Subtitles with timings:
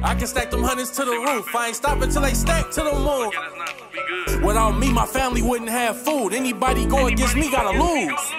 [0.00, 1.54] I can stack them hundreds to the roof.
[1.56, 4.44] I ain't stopping till they stack to the moon.
[4.46, 6.32] Without me, my family wouldn't have food.
[6.32, 8.32] Anybody go against me gotta lose.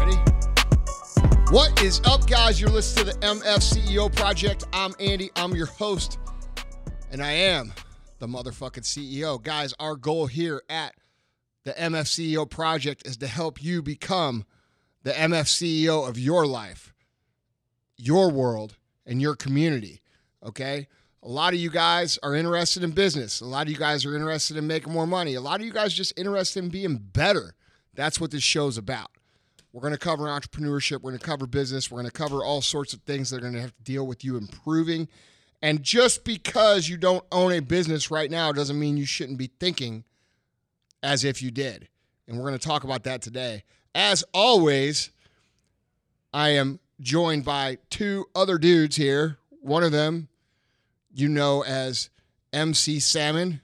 [0.00, 0.16] Ready?
[1.50, 2.58] What is up, guys?
[2.58, 4.64] You're listening to the MF CEO Project.
[4.72, 5.30] I'm Andy.
[5.36, 6.18] I'm your host,
[7.10, 7.74] and I am
[8.20, 9.42] the motherfucking CEO.
[9.42, 10.94] Guys, our goal here at
[11.64, 14.46] the MF CEO Project is to help you become
[15.02, 16.94] the MF CEO of your life,
[17.98, 18.76] your world,
[19.06, 20.00] and your community.
[20.44, 20.86] Okay?
[21.22, 23.40] A lot of you guys are interested in business.
[23.40, 25.34] A lot of you guys are interested in making more money.
[25.34, 27.54] A lot of you guys just interested in being better.
[27.94, 29.10] That's what this show's about.
[29.72, 31.02] We're going to cover entrepreneurship.
[31.02, 31.90] We're going to cover business.
[31.90, 34.06] We're going to cover all sorts of things that are going to have to deal
[34.06, 35.08] with you improving.
[35.60, 39.50] And just because you don't own a business right now doesn't mean you shouldn't be
[39.58, 40.04] thinking
[41.02, 41.88] as if you did.
[42.26, 43.64] And we're going to talk about that today.
[43.94, 45.10] As always,
[46.32, 49.38] I am joined by two other dudes here.
[49.60, 50.28] One of them
[51.12, 52.10] you know as
[52.52, 53.60] MC Salmon.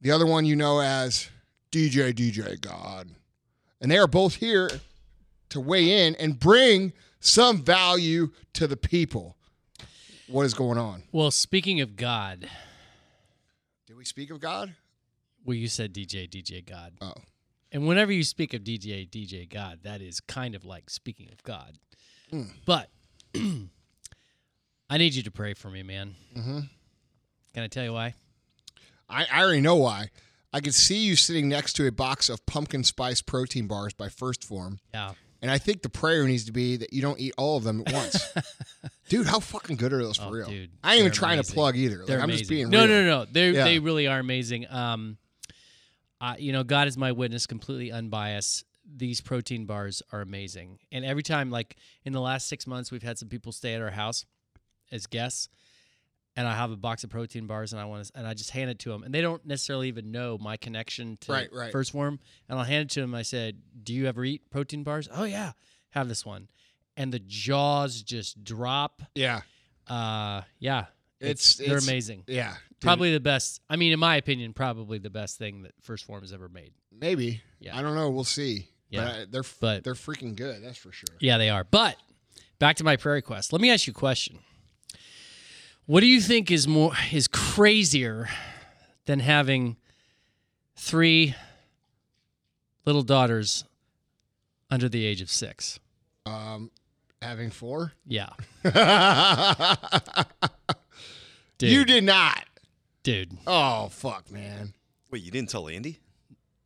[0.00, 1.28] The other one you know as
[1.70, 3.08] DJ DJ God.
[3.80, 4.70] And they are both here
[5.50, 9.36] to weigh in and bring some value to the people.
[10.28, 11.02] What is going on?
[11.12, 12.48] Well, speaking of God,
[13.86, 14.74] Did we speak of God?
[15.44, 16.94] well, you said DJ, DJ God.
[17.00, 17.14] Oh.
[17.72, 21.42] And whenever you speak of DJ, DJ God, that is kind of like speaking of
[21.42, 21.78] God.
[22.32, 22.50] Mm.
[22.66, 22.90] But
[24.90, 26.14] I need you to pray for me, man.
[26.36, 26.60] Mm-hmm.
[27.54, 28.14] Can I tell you why?
[29.08, 30.10] I, I already know why.
[30.52, 34.08] I could see you sitting next to a box of pumpkin spice protein bars by
[34.10, 34.78] First Form.
[34.92, 35.12] Yeah.
[35.40, 37.82] And I think the prayer needs to be that you don't eat all of them
[37.86, 38.32] at once.
[39.08, 40.46] dude, how fucking good are those for Oh, real?
[40.46, 42.00] dude, I ain't even they're trying to plug either.
[42.00, 42.38] Like, I'm amazing.
[42.38, 42.88] just being no, real.
[42.88, 43.24] no, no, no.
[43.30, 43.64] They Yeah.
[43.64, 44.66] they really are amazing.
[44.70, 45.16] Um,
[46.22, 48.64] I, you know, God is my witness, completely unbiased.
[48.96, 53.02] These protein bars are amazing, and every time, like in the last six months, we've
[53.02, 54.24] had some people stay at our house
[54.90, 55.48] as guests,
[56.36, 58.50] and I have a box of protein bars, and I want to, and I just
[58.50, 61.72] hand it to them, and they don't necessarily even know my connection to Right, right.
[61.72, 63.14] First Form, and I'll hand it to them.
[63.14, 65.52] I said, "Do you ever eat protein bars?" Oh yeah,
[65.90, 66.48] have this one,
[66.96, 69.02] and the jaws just drop.
[69.14, 69.42] Yeah.
[69.88, 70.86] Uh, yeah,
[71.30, 72.24] It's- they're it's- amazing.
[72.26, 72.52] Yeah.
[72.52, 73.60] dude, Probably the best.
[73.70, 76.72] I mean, in my opinion, probably the best thing that First Form has ever made.
[76.90, 77.42] Maybe.
[77.60, 77.76] Yeah.
[77.76, 78.10] I don't know.
[78.10, 78.68] We'll see.
[78.90, 79.04] Yeah.
[79.04, 80.62] But I- they're But- they're freaking good.
[80.62, 81.16] That's for sure.
[81.20, 81.64] Yeah, they are.
[81.64, 81.96] But
[82.58, 83.52] back to my prayer request.
[83.52, 84.40] Let me ask you a question.
[85.86, 88.28] What do you think is more is crazier
[89.06, 89.76] than having
[90.76, 91.34] three
[92.84, 93.64] little daughters
[94.70, 95.80] under the age of six?
[96.24, 96.70] Um,
[97.20, 97.92] having four.
[98.06, 98.30] Yeah,
[101.62, 101.72] dude.
[101.72, 102.44] You did not.
[103.02, 103.32] dude.
[103.46, 104.74] Oh fuck, man.
[105.10, 105.98] Wait, you didn't tell Andy?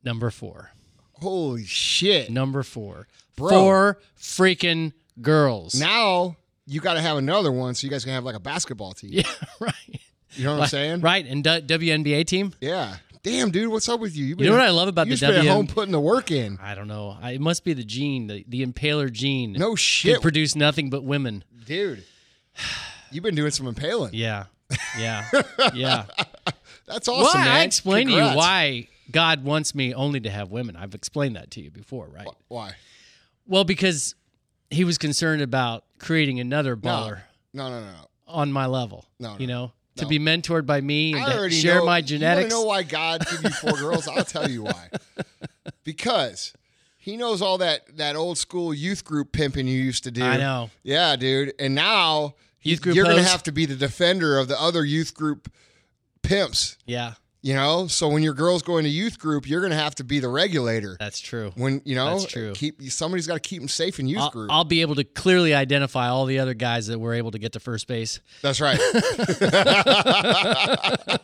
[0.03, 0.71] Number four.
[1.13, 2.29] Holy shit.
[2.29, 3.07] Number four.
[3.35, 3.49] Bro.
[3.49, 5.75] Four freaking girls.
[5.79, 8.93] Now you got to have another one, so you guys can have like a basketball
[8.93, 9.11] team.
[9.13, 9.23] yeah,
[9.59, 9.73] right.
[10.31, 11.01] You know what I'm saying?
[11.01, 12.53] Right, and D- WNBA team.
[12.61, 12.97] Yeah.
[13.23, 14.25] Damn, dude, what's up with you?
[14.25, 15.91] You've You know what I love about you the just been at WN home putting
[15.91, 16.57] the work in.
[16.61, 17.17] I don't know.
[17.21, 19.53] I, it must be the gene, the, the impaler gene.
[19.53, 21.43] No Could shit, produce nothing but women.
[21.65, 22.03] dude.
[23.11, 24.11] You've been doing some impaling.
[24.13, 24.45] Yeah,
[24.97, 25.25] yeah,
[25.73, 26.05] yeah.
[26.85, 27.47] That's awesome, well, man.
[27.47, 30.75] I explained to you why God wants me only to have women.
[30.75, 32.27] I've explained that to you before, right?
[32.47, 32.73] Why?
[33.45, 34.15] Well, because
[34.69, 36.81] he was concerned about creating another No.
[36.89, 37.19] baller
[37.53, 38.07] No, no, no, no.
[38.27, 39.05] on my level.
[39.19, 41.85] No, no, you know, to be mentored by me and I to already share know,
[41.85, 42.53] my genetics.
[42.53, 44.07] want know why God gave you four girls?
[44.07, 44.89] I'll tell you why.
[45.83, 46.53] Because
[46.97, 50.23] he knows all that that old school youth group pimping you used to do.
[50.23, 50.69] I know.
[50.83, 51.53] Yeah, dude.
[51.59, 54.83] And now Youth group you're going to have to be the defender of the other
[54.83, 55.49] youth group
[56.21, 56.77] pimps.
[56.85, 59.95] Yeah, You know, so when your girls go into youth group, you're going to have
[59.95, 60.97] to be the regulator.
[60.99, 61.51] that's true.
[61.55, 62.51] When you know, That's true.
[62.53, 64.51] Keep somebody's got to keep them safe in youth I'll, group.
[64.51, 67.53] I'll be able to clearly identify all the other guys that were able to get
[67.53, 68.19] to first base.
[68.41, 68.79] That's right.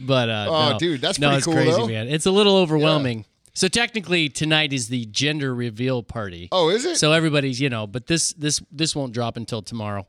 [0.00, 0.78] But uh, Oh, no.
[0.78, 1.86] dude, that's no, pretty it's cool, crazy, though.
[1.88, 2.08] man.
[2.08, 3.24] It's a little overwhelming.
[3.58, 6.48] So technically, tonight is the gender reveal party.
[6.52, 6.96] oh, is it?
[6.96, 10.06] So everybody's, you know, but this this this won't drop until tomorrow.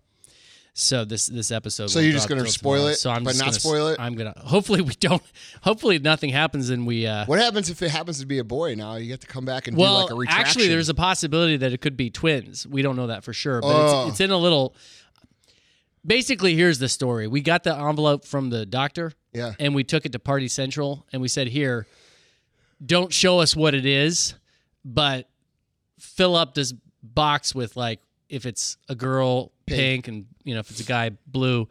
[0.76, 1.88] So this this episode.
[1.88, 2.92] So you're just gonna spoil tomorrow.
[2.92, 4.00] it, so I'm but not gonna spoil it?
[4.00, 4.36] I'm gonna.
[4.38, 5.24] Hopefully we don't.
[5.64, 7.08] Hopefully nothing happens and we.
[7.08, 8.76] uh what happens if it happens to be a boy?
[8.76, 10.46] Now you have to come back and Well, do like a retraction.
[10.46, 12.68] actually, there's a possibility that it could be twins.
[12.68, 14.02] We don't know that for sure, but Oh.
[14.04, 14.76] it's, it's in a little.
[16.06, 17.26] Basically, here's the story.
[17.26, 19.12] We got the envelope from the doctor.
[19.34, 19.54] Yeah.
[19.60, 21.88] and we took it to Party Central and we said, "Here,
[22.86, 24.34] don't show us what it is,
[24.86, 25.28] but
[26.00, 26.74] fill up this
[27.04, 28.00] box with like
[28.30, 31.68] if it's a girl pink, and you know if it's a guy blue."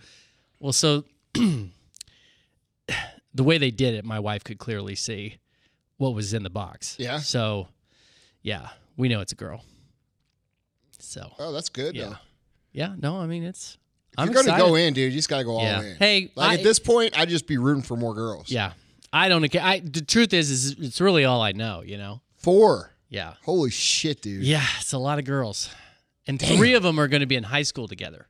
[0.60, 1.68] Well, so the
[3.44, 5.38] way they did it, my wife could clearly see
[5.96, 6.96] what was in the box.
[6.98, 7.18] Yeah?
[7.18, 7.68] So,
[8.42, 9.64] yeah, we know it's a girl.
[10.98, 11.94] So Oh, that's good.
[11.94, 12.16] yeah, though.
[12.72, 12.94] yeah.
[13.00, 13.78] No, I mean it's.
[14.12, 15.82] If I'm you're gonna go in, dude, you just gotta go all Yeah.
[15.82, 15.96] in.
[15.96, 18.50] Hey, like I- at this point, I'd just be rooting for more girls.
[18.50, 18.72] Yeah,
[19.12, 19.54] I don't.
[19.56, 21.82] I the truth is, is it's really all I know.
[21.82, 22.20] You know.
[22.36, 22.92] Four.
[23.08, 23.34] Yeah.
[23.44, 24.42] Holy shit, dude.
[24.44, 25.70] Yeah, it's a lot of girls,
[26.26, 28.26] and three of them are going to be in high school together.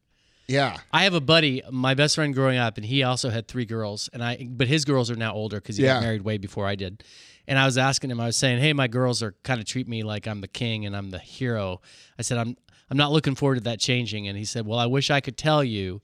[0.47, 0.79] Yeah.
[0.93, 4.09] I have a buddy, my best friend growing up, and he also had three girls,
[4.13, 5.95] and I but his girls are now older because he Yeah.
[5.95, 7.03] got married way before I did.
[7.47, 9.89] And I was asking him, I was saying, "Hey, my girls are kind of treat
[9.89, 11.81] me like I'm the king and I'm the hero."
[12.19, 12.57] I said, "I'm
[12.91, 15.37] I'm not looking forward to that changing." And he said, "Well, I wish I could
[15.37, 16.01] tell you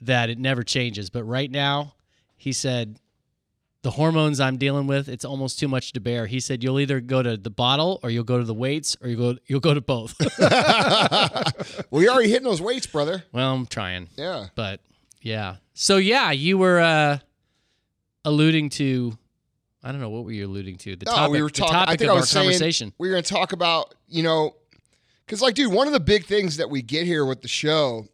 [0.00, 1.94] that it never changes, but right now,"
[2.36, 2.98] he said,
[3.82, 7.00] "the hormones I'm dealing with, it's almost too much to bear." He said, "You'll either
[7.00, 9.74] go to the bottle or you'll go to the weights or you go you'll go
[9.74, 10.14] to both."
[11.90, 13.24] well, you're already hitting those weights, brother.
[13.32, 14.08] well, I'm trying.
[14.16, 14.46] Yeah.
[14.54, 14.80] But
[15.22, 15.56] yeah.
[15.74, 17.18] So yeah, you were uh
[18.24, 19.16] alluding to
[19.82, 20.96] I don't know what were you alluding to?
[20.96, 21.76] The No, topic, we were talking.
[21.76, 22.92] I think of I our was saying conversation.
[22.98, 24.56] we were going to talk about you know,
[25.24, 28.06] because like, dude, one of the big things that we get here with the show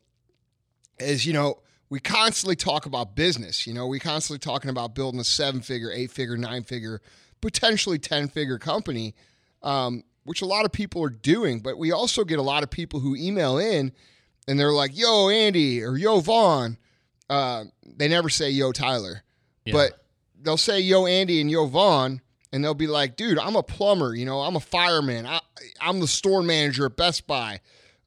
[0.98, 1.58] is you know
[1.90, 3.66] we constantly talk about business.
[3.66, 7.00] You know, we constantly talking about building a seven figure, eight figure, nine figure,
[7.40, 9.14] potentially ten figure company,
[9.62, 11.60] um, which a lot of people are doing.
[11.60, 13.92] But we also get a lot of people who email in
[14.48, 16.78] and they're like, "Yo, Andy," or "Yo, Vaughn."
[17.30, 19.22] Uh, they never say "Yo, Tyler."
[19.64, 19.72] Yeah.
[19.72, 20.04] but
[20.44, 22.20] they'll say yo Andy and yo Vaughn,
[22.52, 25.40] and they'll be like, dude, I'm a plumber, you know, I'm a fireman, I,
[25.80, 27.60] I'm the store manager at Best Buy,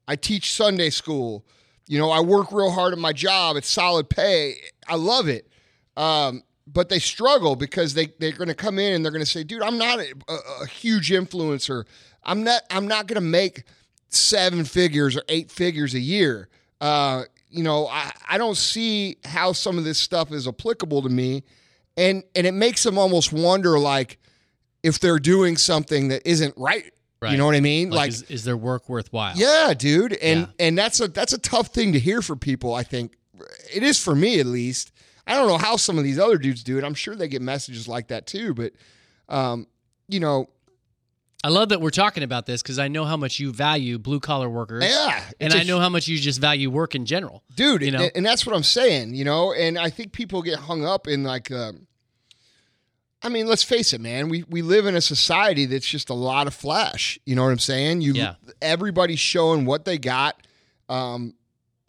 [0.08, 1.46] I teach Sunday school,
[1.88, 4.56] you know, I work real hard at my job, it's solid pay,
[4.88, 5.48] I love it.
[5.95, 9.30] Um, but they struggle because they they're going to come in and they're going to
[9.30, 11.86] say, dude, I'm not a, a, a huge influencer.
[12.24, 13.63] I'm not I'm not going to make
[14.10, 16.50] seven figures or eight figures a year.
[16.81, 21.10] Uh, you know, I, I don't see how some of this stuff is applicable to
[21.10, 21.44] me.
[21.95, 24.19] And and it makes them almost wonder like
[24.83, 26.94] if they're doing something that isn't right.
[27.24, 27.90] You know what I mean?
[27.90, 29.36] like, Like, is, is their work worthwhile?
[29.36, 30.14] yeah, dude.
[30.14, 30.66] And Yeah.
[30.68, 33.14] and that's a that's a tough thing to hear for people, I think.
[33.74, 34.92] It is for me at least.
[35.25, 36.84] I don't know how some of these other dudes do it.
[36.84, 38.74] I'm sure they get messages like that too, but
[39.30, 39.68] um,
[40.08, 40.48] you know,
[41.44, 44.19] I love that we're talking about this because I know how much you value blue
[44.19, 44.84] collar workers.
[44.86, 45.24] yeah.
[45.40, 47.44] And I know how much you just value work in general.
[47.56, 48.04] dude you know?
[48.04, 51.08] and, and that's what i'm saying you know and i think people get hung up
[51.08, 51.88] in like um,
[53.24, 54.30] i mean let's face it man.
[54.30, 57.52] We we live in a society that's just a lot of flash you know what
[57.52, 58.02] i'm saying?
[58.02, 58.36] You Yeah.
[58.62, 60.42] everybody's showing what they got.
[60.90, 61.34] Um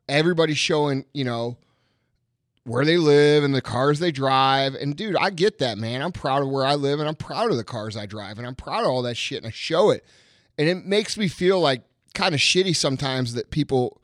[0.08, 1.58] everybody's showing you know
[2.64, 4.74] where they live and the cars they drive.
[4.74, 6.02] And dude i get that man.
[6.02, 8.46] I'm proud of where i live and i'm proud of the cars i drive and
[8.46, 10.04] i'm proud of all that shit and i show it.
[10.56, 11.82] And it makes me feel like
[12.14, 14.00] kind of shitty sometimes that people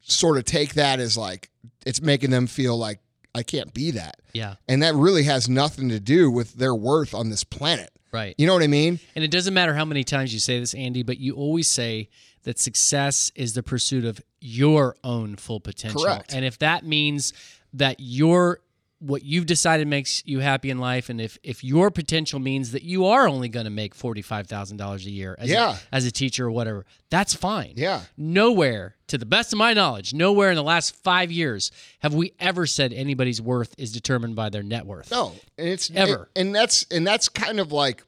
[0.00, 1.50] sort of take that as like
[1.84, 3.00] it's making them feel like
[3.36, 4.16] I can't be that.
[4.32, 4.54] Yeah.
[4.66, 7.90] And that really has nothing to do with their worth on this planet.
[8.12, 8.34] Right.
[8.38, 8.98] You know what I mean?
[9.14, 12.08] And it doesn't matter how many times you say this, Andy, but you always say
[12.44, 16.02] that success is the pursuit of your own full potential.
[16.02, 16.32] Correct.
[16.32, 17.34] And if that means
[17.74, 18.60] that your
[18.98, 22.82] what you've decided makes you happy in life, and if if your potential means that
[22.82, 25.76] you are only going to make forty five thousand dollars a year as Yeah.
[25.92, 27.74] a, as a teacher or whatever, that's fine.
[27.76, 28.00] Yeah.
[28.16, 32.32] Nowhere, to the best of my knowledge, nowhere in the last five years have we
[32.40, 35.10] ever said anybody's worth is determined by their net worth.
[35.10, 36.30] No, and it's Ever.
[36.34, 38.02] and that's and that's kind of like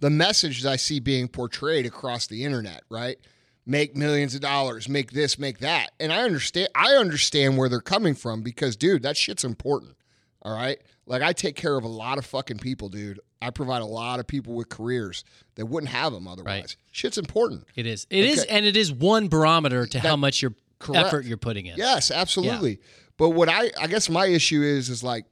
[0.00, 3.16] the message that I see being portrayed across the internet, right?
[3.68, 5.90] Make millions of dollars, make this, make that.
[5.98, 9.96] And I understand I understand where they're coming from because dude, that shit's important.
[10.42, 10.78] All right?
[11.06, 13.18] Like I take care of a lot of fucking people, dude.
[13.42, 15.24] I provide a lot of people with careers
[15.56, 16.62] that wouldn't have them otherwise.
[16.62, 16.76] Right.
[16.92, 17.64] Shit's important.
[17.74, 18.06] It is.
[18.08, 18.48] It is, Okay.
[18.56, 21.06] and it is one barometer to how much your Correct.
[21.08, 21.76] effort you're putting in.
[21.76, 22.78] Yes, absolutely.
[23.16, 25.24] But what I I guess my issue is is like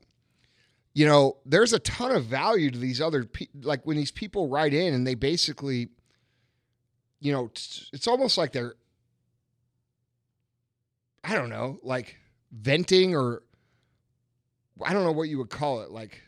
[0.97, 4.49] you know, there's a ton of value to these other pe- like when these people
[4.49, 5.88] write in and they basically
[7.25, 8.75] you know, it's, it's almost like they're
[11.25, 12.16] I don't know, like
[12.52, 13.43] venting or
[14.85, 16.21] I don't know what you would call it, like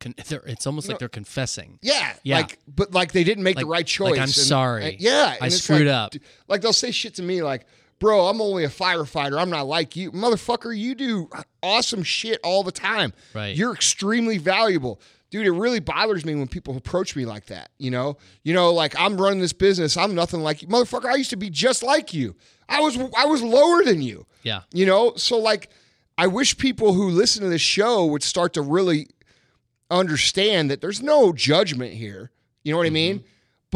[0.00, 1.78] Con- they're- it's almost You like know- they're confessing.
[1.82, 2.36] yeah, Yeah.
[2.38, 4.12] like but like they didn't make the right choice.
[4.12, 4.84] like, I'm and- sorry.
[4.92, 6.14] and- yeah, I screwed like, up.
[6.48, 7.66] Like they'll say shit to me like,
[7.98, 9.40] "Bro, I'm only a firefighter.
[9.40, 10.76] I'm not like you, motherfucker.
[10.76, 11.30] You do
[11.62, 13.12] awesome shit all the time.
[13.34, 13.56] Right.
[13.56, 15.00] You're extremely valuable."
[15.30, 17.70] Dude, it really bothers me when people approach me like that.
[17.78, 19.96] You know, you know, like I'm running this business.
[19.96, 21.06] I'm nothing like you, motherfucker.
[21.06, 22.36] I used to be just like you.
[22.68, 24.26] I was, I was lower than you.
[24.42, 24.62] Yeah.
[24.72, 25.70] You know, so like
[26.18, 29.08] I wish people who listen to this show would start to really
[29.90, 32.30] understand that there's no judgment here.
[32.62, 32.94] You know what I mm-hmm.
[32.94, 33.24] mean?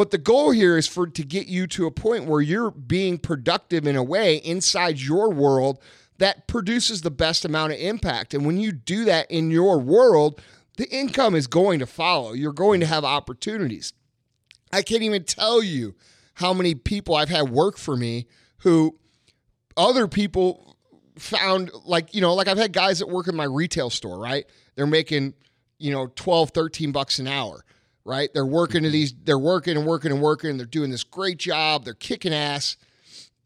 [0.00, 3.18] But the goal here is for to get you to a point where you're being
[3.18, 5.78] productive in a way inside your world
[6.16, 8.32] that produces the best amount of impact.
[8.32, 10.40] And when you do that in your world,
[10.78, 12.32] the income is going to follow.
[12.32, 13.92] You're going to have opportunities.
[14.72, 15.94] I can't even tell you
[16.32, 18.26] how many people I've had work for me
[18.60, 18.96] who
[19.76, 20.78] other people
[21.18, 24.46] found like, you know, like I've had guys that work in my retail store, right?
[24.76, 25.34] They're making,
[25.76, 27.66] you know, 12, 13 bucks an hour,
[28.10, 28.28] right?
[28.34, 30.50] They're working to these, they're working and working and working.
[30.50, 31.84] And they're doing this great job.
[31.84, 32.76] They're kicking ass.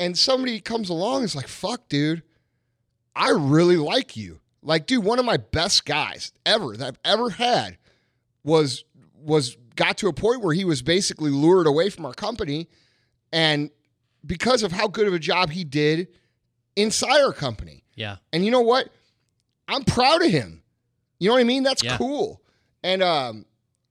[0.01, 2.23] And somebody comes along and is like, fuck, dude,
[3.15, 4.41] I really like you.
[4.63, 7.77] Like, dude, one of my best guys ever that I've ever had
[8.43, 8.85] was
[9.23, 12.69] was got to a point where he was basically lured away from our company
[13.33, 13.71] and
[14.25, 16.09] because of how good of a job he did
[16.77, 17.85] inside our company.
[17.95, 18.17] Yeah.
[18.33, 18.89] And you know what?
[19.69, 20.63] I'm proud of him.
[21.19, 21.63] You know what I mean?
[21.63, 21.97] That's Yeah.
[21.97, 22.41] cool.
[22.83, 23.45] And um,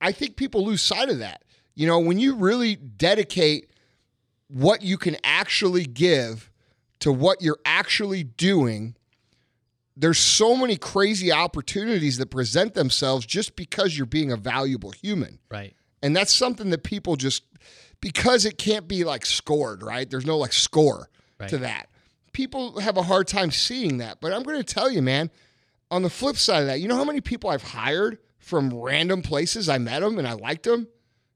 [0.04, 1.42] I think people lose sight of that.
[1.74, 3.70] You know, when you really dedicate
[4.48, 6.50] what you can actually give
[7.00, 8.94] to what you're actually doing,
[9.96, 15.38] there's so many crazy opportunities that present themselves just because you're being a valuable human.
[15.50, 15.74] Right.
[16.02, 17.42] And that's something that people just
[18.00, 20.08] because it can't be like scored, right?
[20.08, 21.08] There's no like score
[21.40, 21.48] Right.
[21.48, 21.88] to that.
[22.32, 24.20] People have a hard time seeing that.
[24.20, 25.30] But I'm going to tell you, man,
[25.90, 29.22] on the flip side of that, you know how many people I've hired from random
[29.22, 30.88] places I met them and I liked them?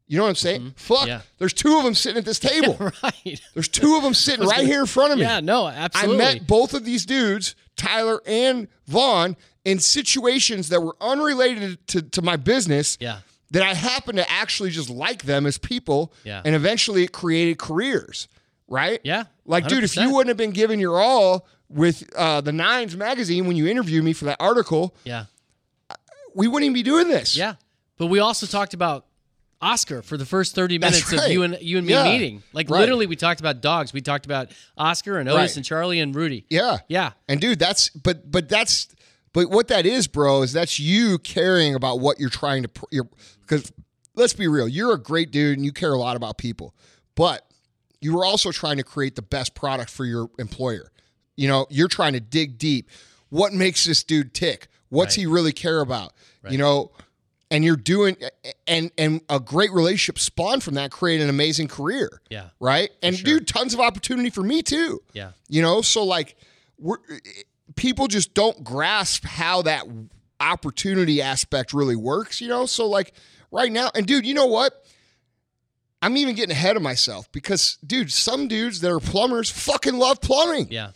[0.06, 0.72] You know what I'm saying?
[0.76, 1.00] Fuck.
[1.00, 1.08] Mm-hmm.
[1.08, 1.20] Yeah.
[1.38, 2.76] There's two of them sitting at this table.
[3.02, 3.40] right.
[3.54, 5.24] There's two of them sitting right here in front of me.
[5.24, 5.40] Yeah.
[5.40, 5.66] No.
[5.68, 6.14] Absolutely.
[6.24, 9.36] I met both of these dudes, Tyler and Vaughn,
[9.66, 13.18] in situations that were unrelated to, to my business Yeah.
[13.50, 16.14] that I happened to actually just like them as people.
[16.24, 16.40] Yeah.
[16.42, 18.28] And eventually it created careers,
[18.66, 19.00] right?
[19.04, 19.24] Yeah.
[19.44, 23.46] Like, dude, if you wouldn't have been giving your all with uh, the Nines magazine
[23.46, 25.26] when you interviewed me for that article, Yeah.
[26.38, 27.36] We wouldn't even be doing this.
[27.36, 27.54] Yeah.
[27.98, 29.06] But we also talked about
[29.60, 31.24] Oscar for the first 30 minutes right.
[31.26, 32.04] of you and you and me Yeah.
[32.04, 32.44] meeting.
[32.52, 32.78] Like Right.
[32.78, 33.92] literally we talked about dogs.
[33.92, 35.56] We talked about Oscar and Otis Right.
[35.56, 36.46] and Charlie and Rudy.
[36.48, 36.78] Yeah.
[36.88, 37.12] Yeah.
[37.28, 38.86] And dude, that's but but that's
[39.32, 43.08] but what that is, bro, is that's you caring about what you're trying to you're
[43.40, 43.72] because
[44.14, 46.72] let's be real, you're a great dude and you care a lot about people,
[47.16, 47.44] but
[48.00, 50.92] you were also trying to create the best product for your employer.
[51.36, 52.88] You know, you're trying to dig deep.
[53.28, 54.68] What makes this dude tick?
[54.88, 56.14] What's he really care about?
[56.48, 56.92] You know,
[57.50, 58.16] and you're doing
[58.66, 62.20] and and a great relationship spawned from that, created an amazing career.
[62.30, 62.48] Yeah.
[62.60, 62.90] Right.
[63.02, 63.24] And sure.
[63.24, 65.02] dude, tons of opportunity for me too.
[65.12, 65.32] Yeah.
[65.48, 66.36] You know, so like
[66.78, 66.98] we're
[67.76, 69.84] people just don't grasp how that
[70.40, 72.66] opportunity aspect really works, you know?
[72.66, 73.14] So like
[73.50, 74.84] right now, and dude, you know what?
[76.00, 80.20] I'm even getting ahead of myself because dude, some dudes that are plumbers fucking love
[80.20, 80.68] plumbing.
[80.70, 80.90] Yeah.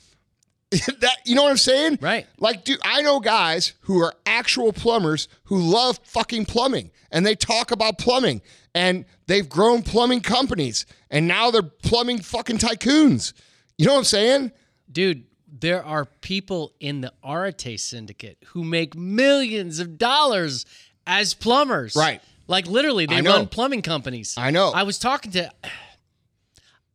[1.01, 1.99] that you know what I'm saying?
[2.01, 2.27] Right.
[2.39, 7.35] Like, dude, I know guys who are actual plumbers who love fucking plumbing and they
[7.35, 8.41] talk about plumbing
[8.75, 13.35] and they've grown plumbing companies and now they're plumbing fucking tycoons.
[13.77, 14.53] You know what I'm saying?
[14.91, 20.65] Dude, there are people in the Arete syndicate who make millions of dollars
[21.07, 21.95] as plumbers.
[21.95, 22.23] Right.
[22.49, 24.35] Like literally, they run plumbing companies.
[24.39, 24.71] I know.
[24.71, 25.53] I was talking to.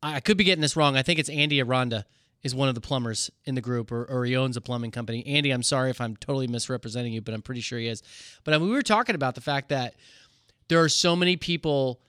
[0.01, 0.96] I could be getting this wrong.
[0.96, 2.05] I think it's Andy Aranda
[2.44, 5.25] is one of the plumbers in the group, or, or he owns a plumbing company.
[5.25, 8.03] Andy, I'm sorry if I'm totally misrepresenting you, but I'm pretty sure he is.
[8.44, 9.96] But I mean, we were talking about the fact that
[10.67, 12.00] there are so many people.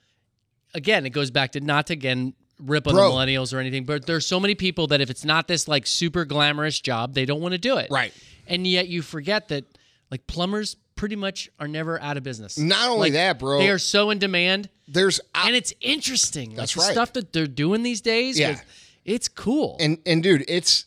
[0.75, 3.09] Again, it goes back to not to again rip on Bro.
[3.11, 5.87] the millennials or anything, but there's so many people that if it's not this like
[5.87, 7.89] super glamorous job, they don't want to do it.
[7.91, 8.13] Right.
[8.47, 9.65] And yet you forget that
[10.11, 12.59] like plumbers pretty much are never out of business.
[12.59, 13.59] Not only Like, that, bro.
[13.59, 16.55] They are so in demand There's and it's interesting.
[16.55, 16.93] That's like the right.
[16.95, 18.39] stuff that they're doing these days.
[18.39, 18.51] Yeah.
[18.51, 18.65] with-
[19.09, 19.77] it's cool.
[19.81, 20.87] and and dude, it's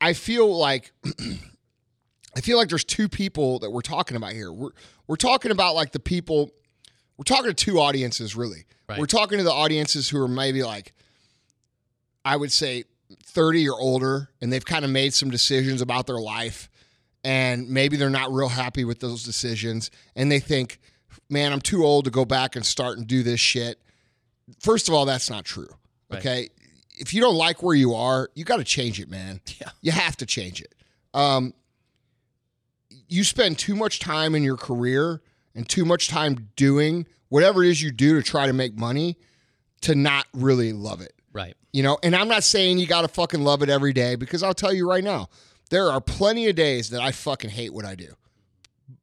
[0.00, 0.92] I feel like
[2.36, 4.52] I feel like there's two people that we're talking about here.
[4.52, 4.70] We're
[5.06, 6.50] we're talking about like the people
[7.16, 8.66] we're talking to two audiences really.
[8.88, 8.98] Right.
[8.98, 10.92] We're talking to the audiences who are maybe like
[12.24, 12.84] I would say
[13.24, 16.68] 30 or older and they've kind of made some decisions about their life
[17.22, 20.80] and maybe they're not real happy with those decisions and they think
[21.30, 23.78] man, I'm too old to go back and start and do this shit.
[24.60, 25.68] First of all, that's not true.
[26.10, 26.18] Right.
[26.18, 26.48] Okay?
[26.94, 29.40] If you don't like where you are, you got to change it, man.
[29.60, 29.70] Yeah.
[29.82, 30.74] You have to change it.
[31.12, 31.54] Um,
[33.08, 35.20] you spend too much time in your career
[35.54, 39.16] and too much time doing whatever it is you do to try to make money
[39.82, 41.12] to not really love it.
[41.32, 41.54] right.
[41.72, 44.42] You know, and I'm not saying you got to fucking love it every day because
[44.44, 45.28] I'll tell you right now,
[45.70, 48.14] there are plenty of days that I fucking hate what I do.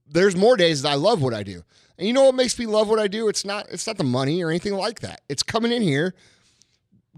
[0.07, 1.63] There's more days that I love what I do.
[1.97, 3.27] And you know what makes me love what I do?
[3.27, 5.21] It's not it's not the money or anything like that.
[5.27, 6.15] It's coming in here,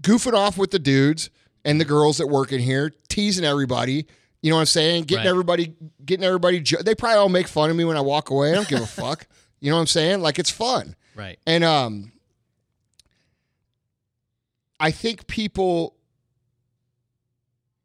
[0.02, 1.30] goofing off with the dudes
[1.64, 4.06] and the girls that work in here, teasing everybody.
[4.42, 5.04] You know what I'm saying?
[5.04, 5.30] Getting Right.
[5.30, 5.74] everybody,
[6.04, 6.60] getting everybody.
[6.60, 8.50] Jo- they probably all make fun of me when I walk away.
[8.52, 9.26] I don't give a fuck.
[9.60, 10.20] You know what I'm saying?
[10.20, 10.94] Like it's fun.
[11.16, 11.38] Right.
[11.46, 12.12] And um
[14.80, 15.94] I think people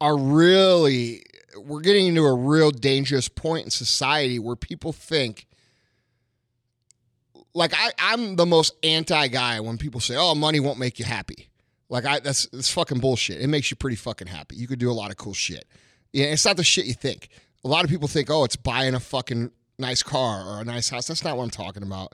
[0.02, 1.24] are really
[1.58, 5.46] we're getting into a real dangerous point in society where people think
[7.54, 11.06] like I, I'm the most anti guy when people say, Oh, money won't make you
[11.06, 11.50] happy.
[11.90, 13.42] Like I that's that's fucking bullshit.
[13.42, 14.56] It makes you pretty fucking happy.
[14.56, 15.66] You could do a lot of cool shit.
[16.14, 17.30] Yeah, it's not the shit you think.
[17.64, 20.90] A lot of people think, oh, it's buying a fucking nice car or a nice
[20.90, 21.08] house.
[21.08, 22.14] That's not what I'm talking about.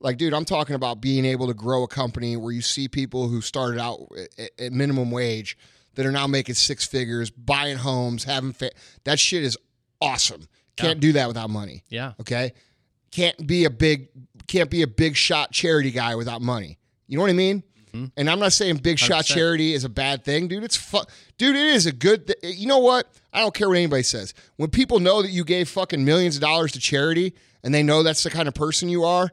[0.00, 3.28] Like, dude, I'm talking about being able to grow a company where you see people
[3.28, 4.08] who started out
[4.38, 5.56] at, at minimum wage
[5.94, 8.70] that are now making six figures, buying homes, having fa-
[9.04, 9.56] that shit is
[10.00, 10.48] awesome.
[10.76, 11.00] Can't Yeah.
[11.00, 11.82] do that without money.
[11.90, 12.12] Yeah.
[12.20, 12.52] Okay,
[13.10, 14.08] can't be a big
[14.46, 16.78] can't be a big shot charity guy without money.
[17.06, 17.62] You know what I mean?
[17.92, 18.06] Mm-hmm.
[18.16, 19.34] And I'm not saying big shot 100%.
[19.34, 20.64] charity is a bad thing, dude.
[20.64, 21.04] It's fun,
[21.38, 21.56] dude.
[21.56, 22.26] It is a good.
[22.26, 23.06] Th- you know what?
[23.32, 24.34] I don't care what anybody says.
[24.56, 28.02] When people know that you gave fucking millions of dollars to charity, and they know
[28.02, 29.30] that's the kind of person you are,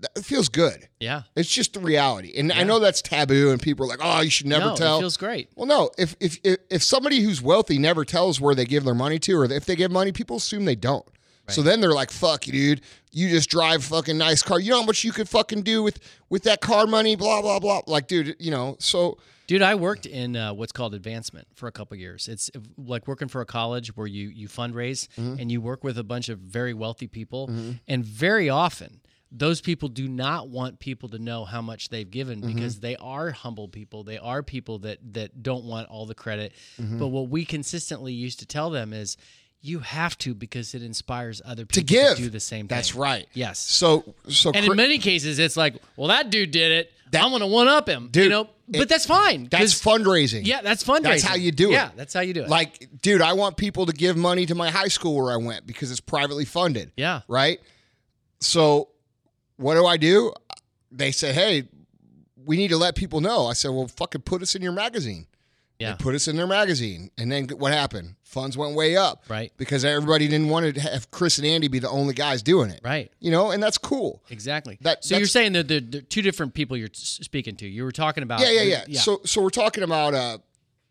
[0.00, 0.88] that it feels good.
[1.00, 1.22] Yeah.
[1.36, 2.32] It's just the reality.
[2.36, 4.98] And I know that's taboo, and people are like, "Oh, you should never no, tell."
[4.98, 5.50] it feels great.
[5.54, 5.90] Well, no.
[5.98, 9.38] If, if if if somebody who's wealthy never tells where they give their money to,
[9.38, 11.06] or if they give money, people assume they don't.
[11.48, 12.80] So then they're like, "Fuck you, dude.
[13.12, 14.58] You just drive a fucking nice car.
[14.58, 15.98] You know how much you could fucking do with
[16.30, 17.16] with that car money?
[17.16, 17.82] Blah blah blah.
[17.86, 18.76] Like, dude, you know.
[18.78, 22.28] So Dude, I worked in uh, what's called advancement for a couple years.
[22.28, 25.38] It's like working for a college where you you fundraise Mm-hmm.
[25.38, 27.50] and you work with a bunch of very wealthy people,
[27.86, 32.38] and very often those people do not want people to know how much they've given
[32.40, 32.54] Mm-hmm.
[32.54, 34.02] because they are humble people.
[34.02, 36.54] They are people that that don't want all the credit.
[36.80, 36.98] Mm-hmm.
[36.98, 39.18] But what we consistently used to tell them is.
[39.66, 42.76] You have to because it inspires other people to give, to do the same thing.
[42.76, 43.26] That's right.
[43.32, 43.58] Yes.
[43.58, 46.92] So so And in many cases, it's like, well, that dude did it.
[47.12, 48.48] That- I'm gonna one up him, Dude, you know.
[48.68, 49.48] But it- that's fine.
[49.50, 50.42] That's fundraising.
[50.44, 51.02] yeah, that's fundraising.
[51.04, 51.74] That's how you do it.
[51.74, 52.48] Yeah, that's how you do it.
[52.50, 55.66] Like, dude, I want people to give money to my high school where I went
[55.66, 56.92] because it's privately funded.
[56.96, 57.58] yeah, right?
[58.40, 58.88] So
[59.56, 60.32] what do I do?
[60.92, 61.64] They say, hey,
[62.44, 63.46] we need to let people know.
[63.46, 65.26] I said, well, fucking put us in your magazine.
[65.78, 67.10] Yeah, They put us in their magazine.
[67.18, 68.14] And then what happened?
[68.22, 69.24] Funds went way up.
[69.28, 69.52] Right.
[69.56, 72.80] Because everybody didn't want to have Chris and Andy be the only guys doing it.
[72.84, 74.22] right, You know, and that's cool.
[74.30, 74.78] exactly.
[74.82, 77.66] That- so you're saying that they're, they're two different people you're speaking to.
[77.66, 78.40] You were talking about.
[78.40, 79.00] Yeah, yeah, yeah.
[79.00, 80.38] So so we're talking about uh,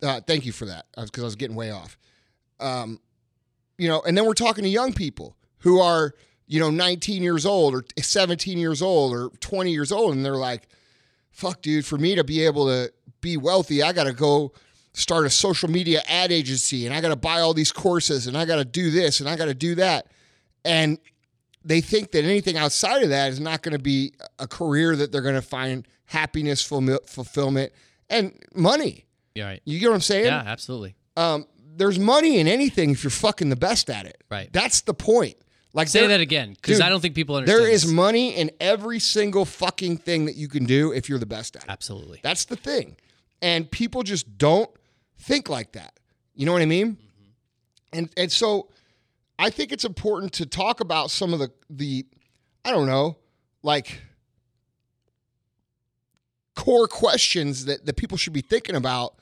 [0.01, 0.85] uh thank you for that.
[0.95, 1.97] Because I was getting way off.
[2.59, 2.99] Um,
[3.77, 6.13] you know, and then we're talking to young people who are,
[6.47, 10.35] you know, 19 years old or 17 years old or 20 years old, and they're
[10.35, 10.67] like,
[11.31, 14.51] fuck, dude, for me to be able to be wealthy, I gotta go
[14.93, 18.45] start a social media ad agency and I gotta buy all these courses and I
[18.45, 20.07] gotta do this and I gotta do that.
[20.65, 20.97] And
[21.65, 25.11] they think that anything outside of that is not going to be a career that
[25.11, 27.71] they're going to find happiness, fulfill- fulfillment,
[28.09, 29.05] and money.
[29.33, 29.61] yeah, right.
[29.65, 30.25] You get what I'm saying?
[30.25, 30.95] Yeah, absolutely.
[31.15, 34.21] Um, there's money in anything if you're fucking the best at it.
[34.29, 34.51] Right.
[34.51, 35.35] That's the point.
[35.73, 37.63] Like Say that again, because I don't think people understand.
[37.63, 37.91] There is this.
[37.91, 41.63] money in every single fucking thing that you can do if you're the best at
[41.63, 41.69] it.
[41.69, 42.19] absolutely.
[42.21, 42.95] That's the thing.
[43.41, 44.69] And people just don't
[45.23, 45.93] think like that.
[46.35, 46.93] You know what I mean?
[46.93, 47.97] Mm-hmm.
[47.97, 48.69] And and so
[49.39, 52.05] I think it's important to talk about some of the the
[52.65, 53.17] I don't know,
[53.61, 54.01] like
[56.55, 59.15] core questions that that people should be thinking about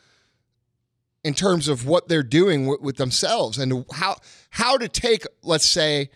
[1.24, 4.18] in terms of what they're doing with, with themselves and how
[4.50, 6.10] how to take let's say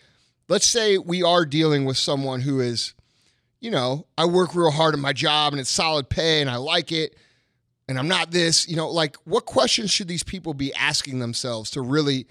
[0.50, 2.96] let's say we are dealing with someone who is
[3.62, 6.58] you know, I work real hard at my job and it's solid pay and I
[6.58, 7.16] like it
[7.88, 11.72] and I'm not this, you know, like what questions should these people be asking themselves
[11.72, 12.28] to really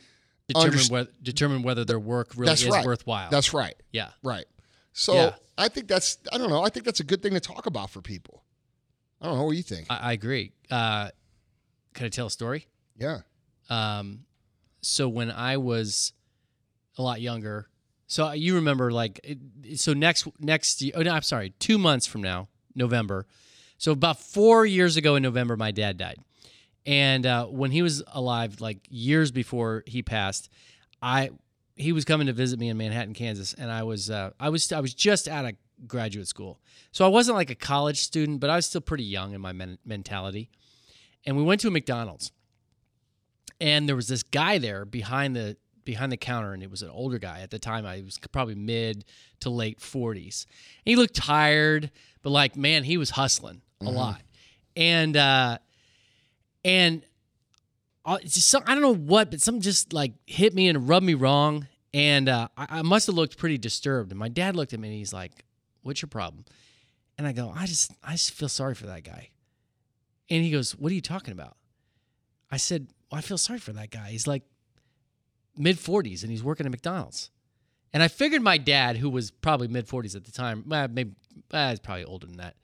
[0.49, 2.85] Determine underst- whether determine whether their work really That's is right.
[2.85, 3.31] worthwhile.
[3.31, 3.75] That's right.
[3.93, 4.11] yeah.
[4.23, 4.45] Right.
[4.93, 5.35] So Yeah.
[5.57, 7.89] I think that's I don't know, I think that's a good thing to talk about
[7.91, 8.43] for people.
[9.23, 9.87] I don't know what do you think.
[9.89, 10.53] I, I agree.
[10.71, 11.09] Uh,
[11.95, 12.67] can I tell a story?
[12.99, 13.21] yeah.
[13.71, 14.25] Um,
[14.83, 16.13] so when I was
[16.99, 17.71] a lot younger,
[18.07, 19.25] so you remember like
[19.77, 20.83] so next next.
[20.95, 23.27] Oh no, I'm sorry, two months from now, November.
[23.79, 26.19] So about four years ago in November, my dad died,
[26.87, 30.49] and uh, when he was alive, like years before he passed,
[31.03, 31.31] I
[31.77, 34.71] he was coming to visit me in Manhattan, Kansas, and I was uh, I was
[34.73, 35.55] I was just out of
[35.87, 36.61] graduate school,
[36.93, 39.53] so I wasn't like a college student, but I was still pretty young in my
[39.53, 40.51] men- mentality.
[41.27, 42.33] And we went to a McDonald's,
[43.61, 46.89] and there was this guy there behind the behind the counter and it was an
[46.89, 47.41] older guy.
[47.41, 49.05] At the time i was probably mid
[49.41, 50.47] to late 40s
[50.85, 51.91] he looked tired
[52.25, 54.21] but like man he was hustling a lot.
[54.75, 55.59] And uh
[56.65, 57.05] and
[58.07, 60.89] uh, it's just some, i don't know what but something just like hit me and
[60.89, 61.69] rubbed me wrong.
[61.93, 64.11] And uh, I, I must have looked pretty disturbed.
[64.11, 65.45] And my dad looked at me and he's like
[65.83, 66.45] what's your problem?
[67.17, 69.31] And i go i just i just feel sorry for that guy.
[70.31, 71.57] And he goes what are you talking about?
[72.51, 74.11] I said, well, I feel sorry for that guy.
[74.11, 74.43] He's like
[75.57, 77.31] mid 40s and he's working at McDonald's.
[77.93, 81.13] And I figured my dad, who was probably mid 40s at the time, maybe
[81.51, 82.57] uh, he's probably older than that.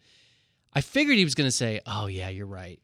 [0.73, 2.81] I figured he was going to say, "Oh yeah, you're right."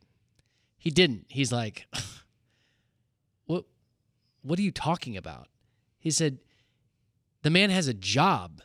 [0.78, 1.26] He didn't.
[1.28, 1.86] He's like,
[3.46, 3.64] "What?
[4.42, 5.48] What are you talking about?"
[5.98, 6.38] He said,
[7.42, 8.62] "The man has a job.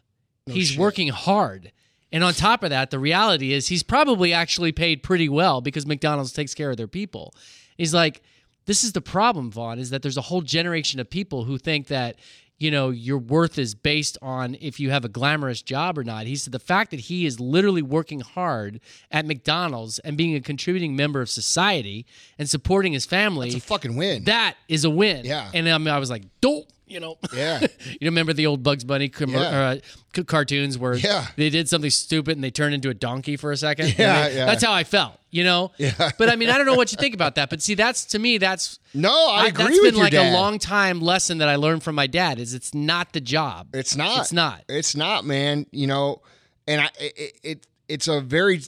[0.48, 0.80] No he's shit.
[0.80, 1.72] working hard,
[2.12, 5.86] And on top of that, the reality is he's probably actually paid pretty well because
[5.86, 7.34] McDonald's takes care of their people.
[7.78, 8.22] He's like,
[8.66, 11.88] this is the problem, Vaughn, is that there's a whole generation of people who think
[11.88, 12.18] that,
[12.62, 16.28] you know, your worth is based on if you have a glamorous job or not.
[16.28, 20.42] He said the fact that he is literally working hard at McDonald's and being a
[20.42, 22.06] contributing member of society
[22.38, 24.26] and supporting his family, It's a fucking win.
[24.26, 25.26] that is a win.
[25.26, 25.50] Yeah.
[25.54, 26.68] And I, mean, I was like, dope.
[26.92, 27.60] You know, Yeah.
[27.90, 29.78] you remember the old Bugs Bunny com- Yeah.
[30.18, 31.28] uh, cartoons where Yeah.
[31.38, 33.96] they did something stupid and they turned into a donkey for a second?
[33.98, 34.46] Yeah, they- yeah.
[34.46, 35.72] That's how I felt, you know?
[35.78, 36.12] Yeah.
[36.18, 37.50] But I mean, I don't know what you think about that.
[37.50, 40.34] But see, that's to me, that's no, I, agree that's been like dad.
[40.34, 42.40] a long time lesson that I learned from my dad.
[42.40, 43.70] Is it's not the job.
[43.74, 44.20] It's not.
[44.20, 44.64] It's not.
[44.68, 45.66] It's not, man.
[45.72, 46.22] You know,
[46.68, 48.62] and I it, it it's a very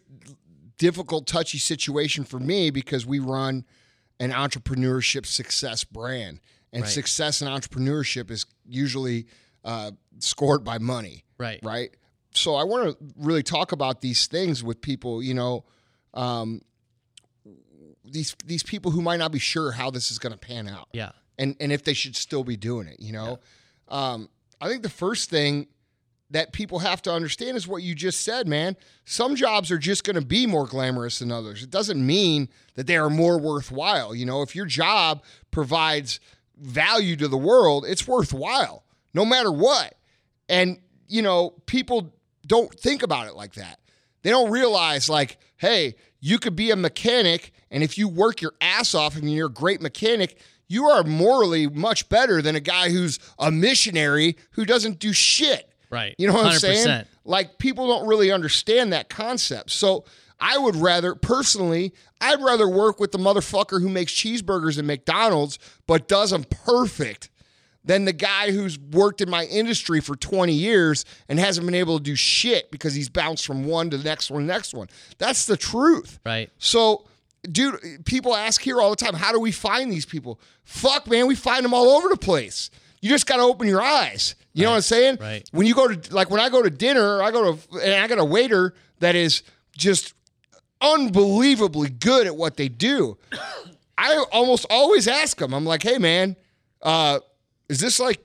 [0.77, 3.65] difficult, touchy situation for me because we run
[4.19, 6.39] an entrepreneurship success brand,
[6.73, 6.91] and Right.
[6.91, 9.27] success in entrepreneurship is usually
[9.63, 11.59] uh, scored by money, Right.
[11.63, 11.95] right?
[12.33, 15.23] So I want to really talk about these things with people.
[15.23, 15.63] You know,
[16.13, 16.62] um,
[18.03, 20.89] these these people who might not be sure how this is going to pan out
[20.93, 21.12] Yeah.
[21.38, 22.99] and and if they should still be doing it.
[22.99, 23.39] You know,
[23.88, 25.67] um, I think the first thing
[26.29, 28.75] that people have to understand is what you just said, man.
[29.05, 31.62] Some jobs are just going to be more glamorous than others.
[31.62, 34.15] It doesn't mean that they are more worthwhile.
[34.15, 36.19] You know, if your job provides
[36.63, 39.95] value to the world, it's worthwhile, no matter what.
[40.49, 42.13] And you know, people
[42.45, 43.80] don't think about it like that.
[44.23, 48.54] They don't realize, like, hey, you could be a mechanic, and if you work your
[48.62, 52.89] ass off and you're a great mechanic, you are morally much better than a guy
[52.89, 55.69] who's a missionary who doesn't do shit.
[55.89, 56.15] Right.
[56.17, 57.06] You know what i am saying?
[57.26, 59.71] Like, people don't really understand that concept.
[59.71, 60.06] So,
[60.45, 65.58] I would rather, personally, I'd rather work with the motherfucker who makes cheeseburgers at McDonald's
[65.88, 67.29] but does them perfect
[67.86, 71.97] than the guy who's worked in my industry for 20 years and hasn't been able
[71.97, 74.89] to do shit because he's bounced from one to the next one, next one.
[75.17, 76.19] That's the truth.
[76.25, 76.49] Right.
[76.58, 77.06] So,
[77.43, 80.41] dude, people ask here all the time, how do we find these people?
[80.65, 82.69] Fuck, man, we find them all over the place.
[83.01, 84.36] You just got to open your eyes.
[84.53, 85.17] You know what I'm saying?
[85.21, 85.49] right.
[85.53, 88.08] When you go to, like, when I go to dinner, I go to, and I
[88.08, 89.43] got a waiter that is
[89.75, 90.13] just
[90.83, 93.17] unbelievably good at what they do.
[93.97, 96.35] I almost always ask them, I'm like, hey, man,
[96.81, 97.19] uh,
[97.69, 98.19] is this like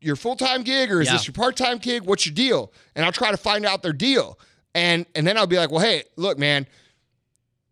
[0.00, 1.14] your full time gig or is Yeah.
[1.14, 2.02] this your part time gig?
[2.04, 2.72] What's your deal?
[2.94, 4.38] And I'll try to find out their deal.
[4.74, 6.66] And and then I'll be like, well, hey, look, man,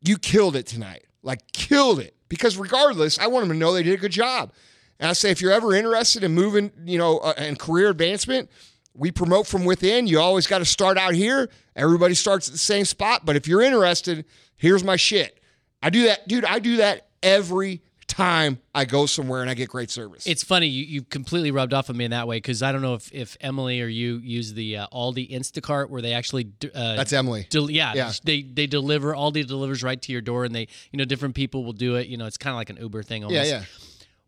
[0.00, 1.04] you killed it tonight.
[1.22, 2.14] Like killed it.
[2.28, 4.52] Because regardless, I want them to know they did a good job.
[4.98, 8.48] And I say, if you're ever interested in moving, you know, uh, and career advancement,
[8.94, 10.06] we promote from within.
[10.06, 11.48] You always got to start out here.
[11.74, 13.24] Everybody starts at the same spot.
[13.24, 14.24] But if you're interested,
[14.56, 15.40] here's my shit.
[15.82, 16.44] I do that, dude.
[16.44, 20.26] I do that every time I go somewhere and I get great service.
[20.26, 22.82] It's funny you, you completely rubbed off on me in that way because I don't
[22.82, 26.96] know if, if Emily or you use the uh, Aldi Instacart where they actually uh,
[26.96, 27.46] That's Emily.
[27.48, 28.12] del- yeah, Yeah.
[28.22, 31.64] they they deliver Aldi delivers right to your door and they you know different people
[31.64, 33.46] will do it you know it's kind of like an Uber thing almost.
[33.48, 33.64] yeah, yeah.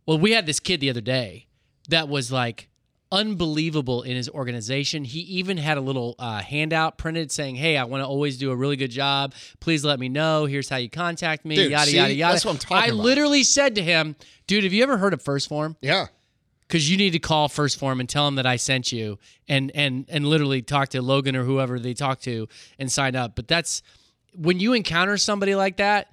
[0.06, 1.46] Well, we had this kid the other day
[1.90, 2.68] that was like
[3.14, 5.04] unbelievable in his organization.
[5.04, 8.50] He even had a little uh, handout printed saying, "Hey, I want to always do
[8.50, 9.34] a really good job.
[9.60, 10.46] Please let me know.
[10.46, 11.96] Here's how you contact me." Dude, yada see?
[11.96, 12.34] yada yada.
[12.34, 13.04] That's what I'm talking I about.
[13.04, 14.16] literally said to him,
[14.48, 15.76] "Dude, have you ever heard of First Form?
[15.80, 16.06] Yeah.
[16.66, 19.70] Because you need to call First Form and tell them that I sent you, and
[19.74, 22.48] and and literally talk to Logan or whoever they talk to
[22.78, 23.82] and sign up." But that's
[24.34, 26.08] when you encounter somebody like that.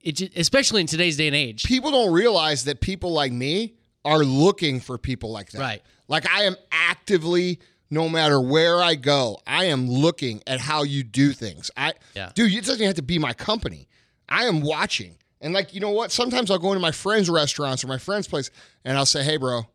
[0.00, 3.72] It, especially in today's day and age, people don't realize that people like me
[4.04, 5.60] are looking for people like that.
[5.60, 5.82] Right.
[6.08, 7.58] Like I am actively,
[7.90, 11.70] no matter where I go, I am looking at how you do things.
[11.76, 12.30] I, Yeah.
[12.34, 13.88] dude, it doesn't have to be my company.
[14.28, 16.10] I am watching, and like you know what?
[16.12, 18.50] Sometimes I'll go into my friends' restaurants or my friend's place,
[18.84, 19.66] and I'll say, "Hey, bro."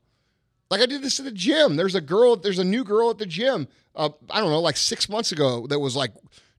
[0.71, 1.75] Like I did this at the gym.
[1.77, 2.35] There's a girl.
[2.35, 3.67] There's a new girl at the gym.
[3.95, 6.11] Uh, I don't know, like six months ago, that was like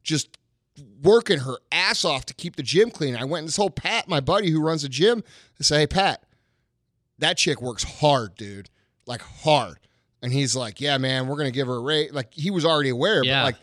[0.03, 0.37] just
[1.03, 3.17] working her ass off to keep the gym clean.
[3.17, 5.23] I went and whole Pat, my buddy who runs the gym,
[5.57, 6.23] to say, "Hey, Pat,
[7.21, 8.69] that chick works hard, dude.
[9.07, 9.79] Like hard."
[10.23, 12.91] And he's like, "Yeah, man, we're gonna give her a rate." Like he was already
[12.91, 13.41] aware, Yeah.
[13.41, 13.57] but like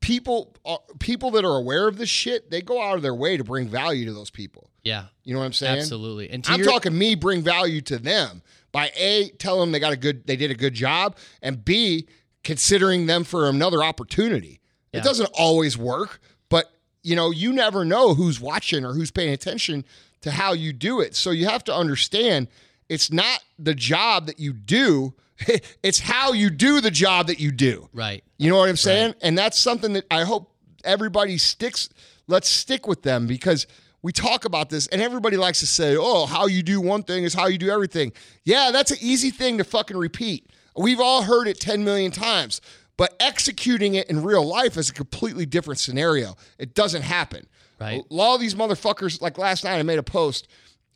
[0.00, 3.36] people, uh, people that are aware of this shit, they go out of their way
[3.36, 4.70] to bring value to those people.
[4.82, 5.78] yeah, You know what I'm saying?
[5.78, 6.30] absolutely.
[6.30, 8.40] And to I'm your, talking me bring value to them
[8.72, 12.06] by a telling them they got a good they did a good job and b
[12.44, 14.60] considering them for another opportunity.
[14.94, 15.00] Yeah.
[15.00, 19.32] It doesn't always work, but you know, you never know who's watching or who's paying
[19.34, 19.84] attention
[20.22, 21.14] to how you do it.
[21.14, 22.48] So you have to understand
[22.90, 25.14] it's not the job that you do,
[25.82, 27.88] it's how you do the job that you do.
[27.94, 28.22] right.
[28.36, 29.14] You know what I'm saying?
[29.22, 30.50] And that's something that I hope
[30.82, 31.88] everybody sticks.
[32.26, 33.66] Let's stick with them because
[34.02, 37.24] we talk about this and everybody likes to say, oh, how you do one thing
[37.24, 38.12] is how you do everything.
[38.44, 40.48] Yeah, that's an easy thing to fucking repeat.
[40.76, 42.60] We've all heard it 10 million times.
[42.96, 46.36] But executing it in real life is a completely different scenario.
[46.58, 47.46] It doesn't happen.
[47.78, 48.02] Right.
[48.10, 50.48] A lot of these motherfuckers, like last night, I made a post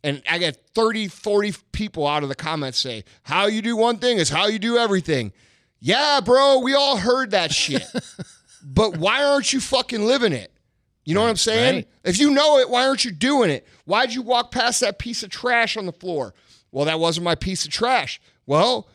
[0.05, 3.97] and I got 30, 40 people out of the comments say, How you do one
[3.97, 5.33] thing is how you do everything.
[5.79, 7.83] Yeah, bro, we all heard that shit.
[8.63, 10.51] but why aren't you fucking living it?
[11.05, 11.75] You know what I'm saying?
[11.75, 11.87] right.
[12.03, 13.67] If you know it, why aren't you doing it?
[13.85, 16.35] Why'd you walk past that piece of trash on the floor?
[16.71, 18.21] Well, that wasn't my piece of trash.
[18.45, 18.87] Well,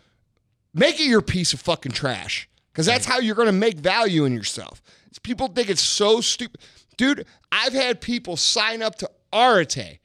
[0.73, 4.25] make it your piece of fucking trash because that's how you're going to make value
[4.25, 4.81] in yourself.
[5.25, 6.61] People think it's so stupid.
[6.97, 9.99] Dude, I've had people sign up to Arete.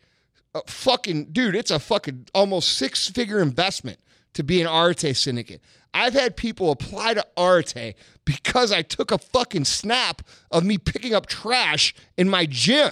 [0.55, 3.99] Uh, fucking, dude, it's a fucking almost six figure investment
[4.33, 5.61] to be an Arete syndicate.
[5.93, 11.13] I've had people apply to Arete because I took a fucking snap of me picking
[11.13, 12.91] up trash in my gym.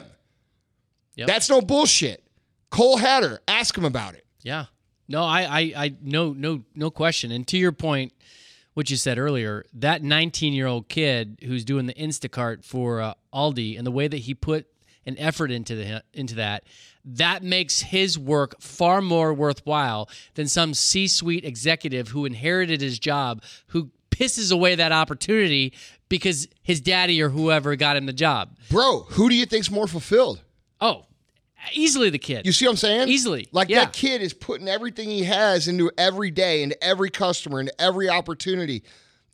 [1.16, 1.28] Yep.
[1.28, 2.24] That's no bullshit.
[2.70, 4.26] Cole Hatter, ask him about it.
[4.42, 4.66] Yeah.
[5.08, 7.32] No, I, I, I, no, no, no question.
[7.32, 8.12] And to your point,
[8.74, 13.14] what you said earlier, that 19 year old kid who's doing the Instacart for uh,
[13.34, 14.68] Aldi and the way that he put
[15.06, 16.64] an effort into the into that,
[17.06, 23.42] that makes his work far more worthwhile than some C-suite executive who inherited his job
[23.68, 25.74] who pisses away that opportunity
[26.08, 28.56] because his daddy or whoever got him the job.
[28.70, 30.42] Bro, who do you think's more fulfilled?
[30.80, 31.06] Oh,
[31.74, 32.46] easily the kid.
[32.46, 33.10] You see what I'm saying?
[33.10, 33.86] Easily, Like yeah.
[33.86, 38.08] that kid is putting everything he has into every day, into every customer, into every
[38.10, 38.84] opportunity.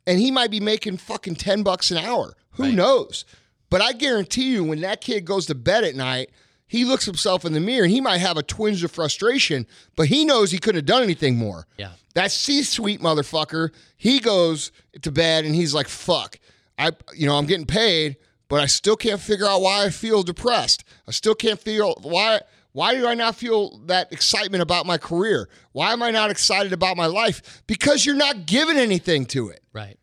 [0.06, 2.34] And he might be making fucking 10 bucks an hour.
[2.52, 2.74] Who Right.
[2.74, 3.24] knows?
[3.68, 6.30] But I guarantee you, when that kid goes to bed at night,
[6.70, 10.06] he looks himself in the mirror and he might have a twinge of frustration, but
[10.06, 11.66] he knows he couldn't have done anything more.
[11.76, 11.90] Yeah.
[12.14, 14.70] That C-suite motherfucker, he goes
[15.02, 16.38] to bed and he's like, "Fuck,
[16.78, 20.22] I, you know, I'm getting paid, but I still can't figure out why I feel
[20.22, 20.84] depressed.
[21.08, 22.40] I still can't feel why.
[22.70, 25.48] Why do I not feel that excitement about my career?
[25.72, 27.64] Why am I not excited about my life?
[27.66, 29.98] Because you're not giving anything to it, right.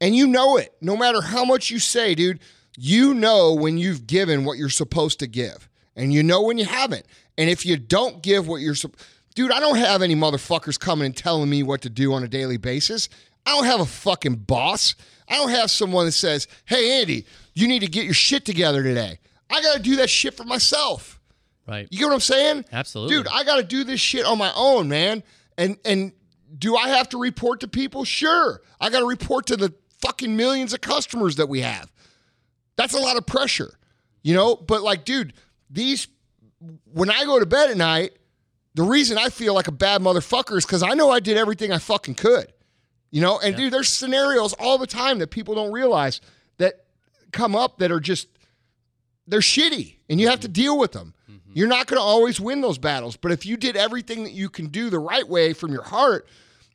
[0.00, 0.72] and you know it.
[0.80, 2.38] No matter how much you say, dude,
[2.76, 6.64] you know when you've given what you're supposed to give, and you know when you
[6.64, 7.06] haven't.
[7.36, 8.74] And if you don't give what you're,
[9.34, 12.28] dude, I don't have any motherfuckers coming and telling me what to do on a
[12.28, 13.08] daily basis.
[13.46, 14.94] I don't have a fucking boss.
[15.28, 18.82] I don't have someone that says, "Hey, Andy, you need to get your shit together
[18.82, 19.18] today."
[19.50, 21.20] I got to do that shit for myself.
[21.66, 21.88] Right.
[21.90, 22.64] You get what I'm saying?
[22.72, 23.16] Absolutely.
[23.16, 25.22] Dude, I got to do this shit on my own, man.
[25.56, 26.12] And and
[26.58, 28.04] do I have to report to people?
[28.04, 28.60] Sure.
[28.80, 31.90] I got to report to the fucking millions of customers that we have.
[32.76, 33.78] That's a lot of pressure.
[34.22, 35.34] You know, but like dude,
[35.70, 36.08] these
[36.92, 38.12] when I go to bed at night,
[38.74, 41.72] the reason I feel like a bad motherfucker is cuz I know I did everything
[41.72, 42.52] I fucking could.
[43.10, 46.20] You know, and dude, there's scenarios all the time that people don't realize
[46.58, 46.84] that
[47.30, 48.28] come up that are just
[49.26, 50.52] they're shitty and you have to mm-hmm.
[50.52, 51.14] deal with them.
[51.30, 51.52] Mm-hmm.
[51.54, 54.48] You're not going to always win those battles, but if you did everything that you
[54.48, 56.26] can do the right way from your heart,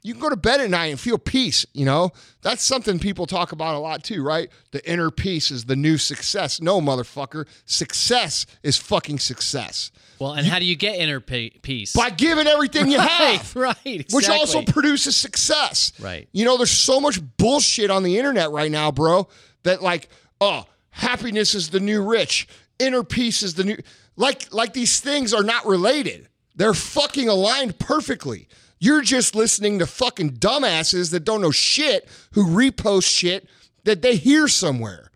[0.01, 2.11] you can go to bed at night and feel peace, you know?
[2.41, 4.49] That's something people talk about a lot too, right?
[4.71, 6.61] The inner peace is the new success.
[6.61, 7.45] No, motherfucker.
[7.65, 9.91] Success is fucking success.
[10.19, 11.93] Well, and how do you get inner pe- peace?
[11.93, 13.55] By giving everything you have.
[13.55, 14.05] right, right.
[14.11, 15.91] Which also produces success.
[15.99, 16.27] Right.
[16.31, 19.27] You know, there's so much bullshit on the internet right now, bro,
[19.63, 20.09] that like,
[20.41, 22.47] oh, happiness is the new rich,
[22.79, 23.77] inner peace is the new
[24.15, 26.27] like like these things are not related.
[26.55, 28.49] They're fucking aligned perfectly.
[28.79, 33.47] You're just listening to fucking dumbasses that don't know shit who repost shit
[33.83, 35.11] that they hear somewhere.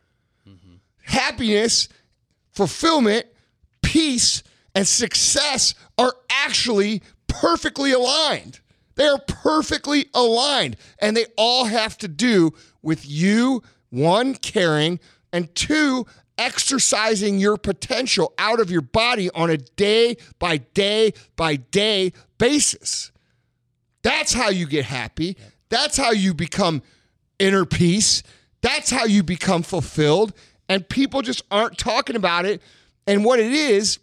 [1.04, 1.89] Happiness,
[2.52, 3.26] fulfillment,
[3.82, 4.43] peace,
[4.76, 8.60] and success are actually perfectly aligned.
[8.95, 10.78] They are perfectly aligned.
[10.99, 14.99] And they all have to do with you, one, caring,
[15.32, 16.06] and two,
[16.38, 23.12] exercising your potential out of your body on a day by day by day basis.
[24.03, 25.37] That's how you get happy.
[25.69, 26.83] That's how you become
[27.39, 28.21] inner peace.
[28.61, 30.33] That's how you become fulfilled.
[30.69, 32.61] And people just aren't talking about it.
[33.07, 33.99] And what it is,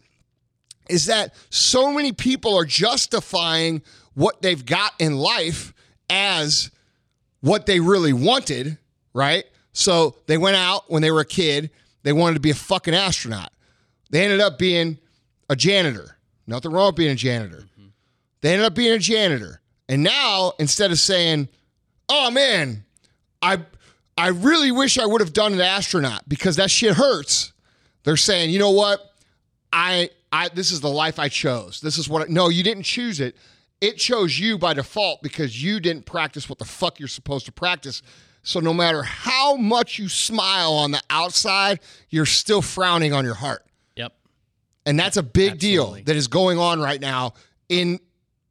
[0.89, 3.83] is that so many people are justifying
[4.15, 5.73] what they've got in life
[6.11, 6.71] as
[7.41, 8.77] what they really wanted,
[9.15, 9.45] right?
[9.73, 11.71] So they went out when they were a kid,
[12.03, 13.53] they wanted to be a fucking astronaut.
[14.11, 14.99] They ended up being
[15.49, 16.17] a janitor.
[16.47, 17.59] Nothing wrong with being a janitor.
[17.59, 17.89] Mm-hmm.
[18.41, 19.61] They ended up being a janitor.
[19.91, 21.49] And now instead of saying,
[22.09, 22.85] "Oh man,
[23.43, 23.59] I
[24.17, 27.53] I really wish I would have done an astronaut because that shit hurts."
[28.05, 29.01] They're saying, "You know what?
[29.73, 31.81] I I this is the life I chose.
[31.81, 33.37] This is what I, no, you didn't choose it.
[33.81, 37.53] It chose you by default because you didn't practice what the fuck you're supposed to
[37.53, 38.01] practice.
[38.45, 43.35] So no matter how much you smile on the outside, you're still frowning on your
[43.35, 43.67] heart.
[43.97, 44.13] Yep.
[44.87, 47.35] And that's a big deal that is going on right now
[47.69, 47.99] in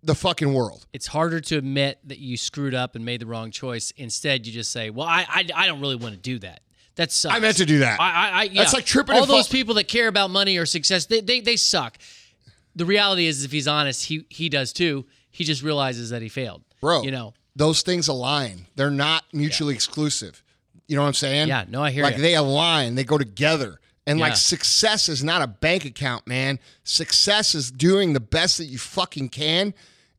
[0.04, 0.86] the fucking world.
[0.94, 3.92] It's harder to admit that you screwed up and made the wrong choice.
[3.98, 6.62] Instead, you just say, "Well, I I, I don't really want to do that."
[6.96, 7.36] That sucks.
[7.36, 8.00] I meant to do that.
[8.00, 8.62] I, I, I yeah.
[8.62, 11.56] That's like tripping All those people that care about money or success, they, they they
[11.56, 11.98] suck.
[12.76, 15.06] The reality is, if he's honest, he he does too.
[15.32, 18.66] He just realizes that he failed, Bro, You know, those things align.
[18.76, 20.44] They're not mutually exclusive.
[20.88, 21.48] You know what I'm saying?
[21.48, 22.22] Yeah, no, I hear Like ya.
[22.22, 23.80] they align, they go together.
[24.08, 24.28] And Yeah.
[24.28, 26.60] like success is not a bank account, man.
[26.84, 29.74] Success is doing the best that you fucking can.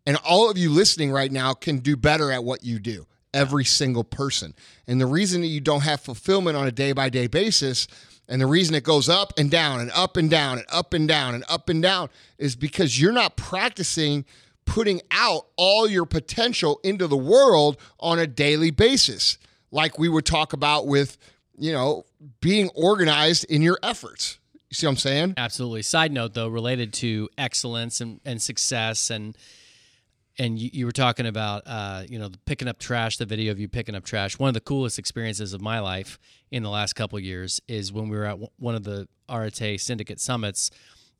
[0.06, 3.06] And all of you listening right now can do better at what you do.
[3.34, 4.54] Every single person.
[4.86, 7.86] And the reason that you don't have fulfillment on a day by day basis
[8.28, 11.08] and the reason it goes up and down and up and down and up and
[11.08, 14.24] down and up and down is because you're not practicing
[14.66, 19.36] putting out all your potential into the world on a daily basis.
[19.72, 21.18] Like we would talk about with,
[21.60, 22.06] you know,
[22.40, 24.38] being organized in your efforts.
[24.70, 25.34] You see what I'm saying?
[25.36, 25.82] Absolutely.
[25.82, 29.36] Side note, though, related to excellence and, and success, and
[30.38, 33.18] and you, you were talking about, uh, you know, picking up trash.
[33.18, 34.38] The video of you picking up trash.
[34.38, 36.18] One of the coolest experiences of my life
[36.50, 40.18] in the last couple years is when we were at one of the Arete Syndicate
[40.18, 40.70] summits,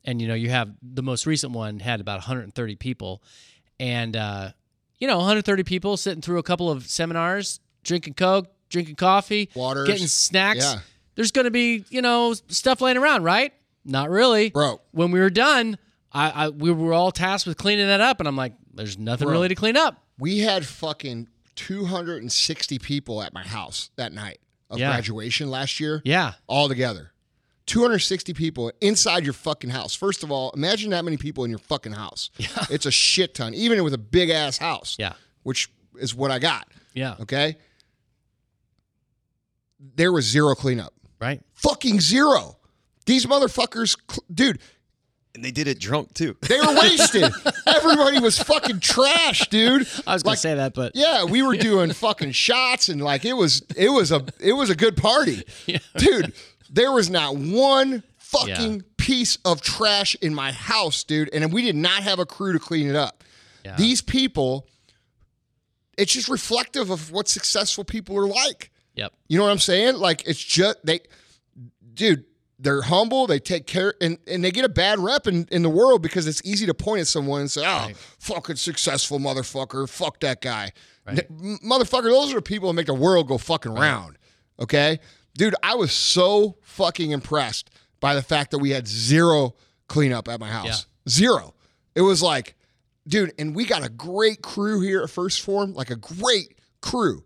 [0.03, 3.21] and you know, you have the most recent one had about 130 people,
[3.79, 4.51] and uh,
[4.97, 9.87] you know, 130 people sitting through a couple of seminars, drinking coke, drinking coffee, Waters.
[9.87, 10.59] getting snacks.
[10.63, 10.79] Yeah.
[11.15, 13.53] There's going to be, you know, stuff laying around, right?
[13.85, 14.81] Not really, Bro.
[14.91, 15.77] When we were done,
[16.11, 19.27] I, I we were all tasked with cleaning that up, and I'm like, there's nothing
[19.27, 19.33] Bro.
[19.33, 20.03] really to clean up.
[20.17, 24.89] We had fucking 260 people at my house that night of Yeah.
[24.91, 26.01] graduation last year.
[26.05, 27.11] Yeah, all together.
[27.67, 29.95] 260 people inside your fucking house.
[29.95, 32.29] First of all, imagine that many people in your fucking house.
[32.37, 32.47] Yeah.
[32.69, 34.95] It's a shit ton, even with a big ass house.
[34.99, 35.13] Yeah.
[35.43, 36.67] Which is what I got.
[36.93, 37.57] yeah, Okay.
[39.95, 40.93] There was zero cleanup.
[41.19, 41.41] right.
[41.53, 42.57] Fucking zero.
[43.05, 44.59] These motherfuckers, cl- dude,
[45.33, 46.35] And they did it drunk too.
[46.47, 47.31] they were wasted.
[47.67, 49.87] Everybody was fucking trash, dude.
[50.05, 53.01] I was going Like, to say that, but Yeah, we were doing fucking shots and
[53.01, 55.43] like it was it was a it was a good party.
[55.97, 56.33] Dude,
[56.69, 58.81] there was not one fucking Yeah.
[58.97, 62.59] piece of trash in my house, dude, and we did not have a crew to
[62.59, 63.23] clean it up.
[63.65, 63.75] Yeah.
[63.77, 64.67] These people
[65.97, 68.70] it's just reflective of what successful people are like.
[68.95, 69.95] Yep, You know what I'm saying?
[69.97, 71.01] Like it's just they
[71.93, 72.25] dude,
[72.59, 75.69] they're humble, they take care and, and they get a bad rep in, in the
[75.69, 77.97] world because it's easy to point at someone and say, Oh, Right.
[78.19, 80.71] fucking successful motherfucker, fuck that guy.
[81.07, 81.17] M-
[81.65, 84.17] motherfucker, those are the people that make the world go fucking round.
[84.59, 84.99] Okay?
[85.35, 89.55] Dude, I was so fucking impressed by the fact that we had zero
[89.87, 90.85] cleanup at my house.
[91.09, 91.55] Zero.
[91.95, 92.55] It was like,
[93.07, 97.23] dude, and we got a great crew here at First Form, like a great crew.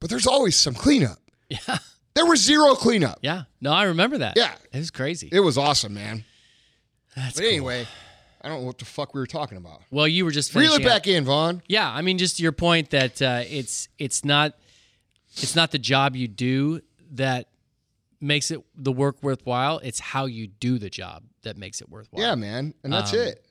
[0.00, 1.18] But there's always some cleanup.
[1.48, 1.78] yeah,
[2.14, 3.18] There was zero cleanup.
[3.22, 3.44] yeah.
[3.60, 4.34] No, I remember that.
[4.36, 4.54] Yeah.
[4.72, 5.28] it was crazy.
[5.32, 6.24] It was awesome, man.
[7.16, 7.48] That's But cool.
[7.50, 7.86] anyway,
[8.42, 9.82] I don't know what the fuck we were talking about.
[9.90, 11.62] well, you were just Reel it finishing up- back in, Vaughn.
[11.68, 14.52] Yeah, I mean, just your point that uh, it's it's not
[15.36, 16.80] it's not the job you do
[17.12, 17.48] that
[18.20, 19.78] makes it the work worthwhile.
[19.80, 22.22] It's how you do the job that makes it worthwhile.
[22.22, 22.74] Yeah, man.
[22.84, 23.44] And that's Um, it.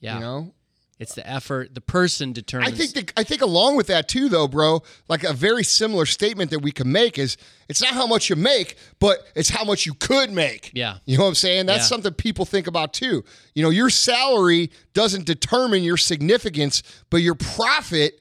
[0.00, 0.14] yeah.
[0.14, 0.54] You know?
[1.00, 1.74] It's the effort.
[1.74, 2.72] The person determines.
[2.72, 4.82] I think that, I think along with that too, though, bro.
[5.08, 7.36] Like a very similar statement that we can make is
[7.68, 10.70] it's not how much you make, but it's how much you could make.
[10.72, 10.98] Yeah.
[11.04, 11.66] you know what I'm saying.
[11.66, 11.88] That's Yeah.
[11.88, 13.24] something people think about too.
[13.54, 18.20] You know, your salary doesn't determine your significance, but your profit.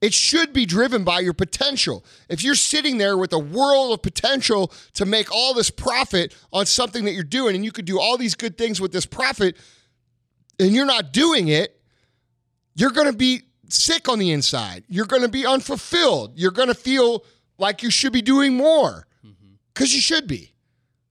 [0.00, 2.04] It should be driven by your potential.
[2.28, 6.66] If you're sitting there with a world of potential to make all this profit on
[6.66, 9.56] something that you're doing, and you could do all these good things with this profit,
[10.58, 11.73] and you're not doing it,
[12.74, 14.84] you're going to be sick on the inside.
[14.88, 16.38] You're going to be unfulfilled.
[16.38, 17.24] You're going to feel
[17.58, 19.54] like you should be doing more mm-hmm.
[19.72, 20.52] because you should be,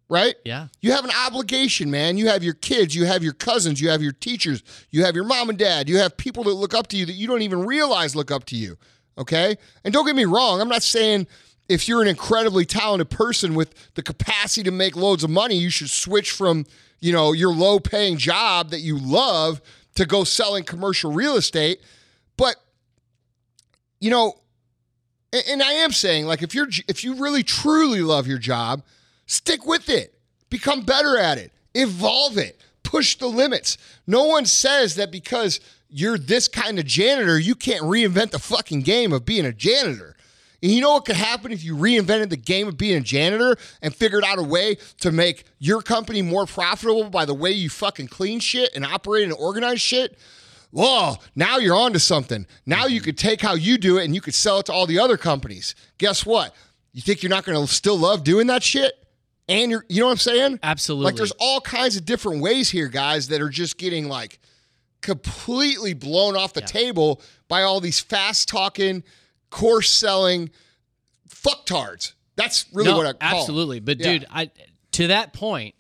[0.10, 0.36] right?
[0.46, 2.18] yeah, You have an obligation, man.
[2.18, 5.26] You have your kids, you have your cousins, you have your teachers, you have your
[5.26, 7.66] mom and dad, you have people that look up to you that you don't even
[7.66, 8.78] realize look up to you.
[9.18, 9.56] Okay?
[9.84, 11.28] And don't get me wrong, I'm not saying
[11.70, 15.70] if you're an incredibly talented person with the capacity to make loads of money, you
[15.70, 16.66] should switch from,
[17.00, 19.62] you know, your low paying job that you love
[19.96, 21.82] to go selling commercial real estate.
[22.38, 22.56] But
[24.00, 24.40] you know,
[25.32, 28.84] and, and I am saying like if you're if you really truly love your job,
[29.26, 30.14] stick with it.
[30.50, 31.52] Become better at it.
[31.74, 32.62] Evolve it.
[32.84, 33.78] Push the limits.
[34.06, 35.60] No one says that because
[35.90, 40.13] you're this kind of janitor, you can't reinvent the fucking game of being a janitor.
[40.64, 43.58] And you know what could happen if you reinvented the game of being a janitor
[43.82, 47.70] and figured out a way to make your company more profitable by the way you
[47.70, 50.18] fucking clean shit and operate and organize shit?
[50.72, 52.48] Whoa, now you're onto something.
[52.66, 54.88] Now you could take how you do it and you could sell it to all
[54.88, 55.76] the other companies.
[55.98, 56.56] Guess what?
[56.94, 58.94] You think you're not going to still love doing that shit?
[59.50, 60.60] And you're, you know what I'm saying?
[60.64, 61.06] absolutely.
[61.06, 64.40] Like there's all kinds of different ways here, guys, that are just getting like
[65.02, 69.04] completely blown off the table by all these fast talking,
[69.54, 70.50] course selling
[71.30, 72.14] fucktards.
[72.36, 73.80] That's really no, what I call absolutely.
[73.80, 74.14] But Yeah.
[74.14, 74.50] dude, I
[74.94, 75.76] to that point,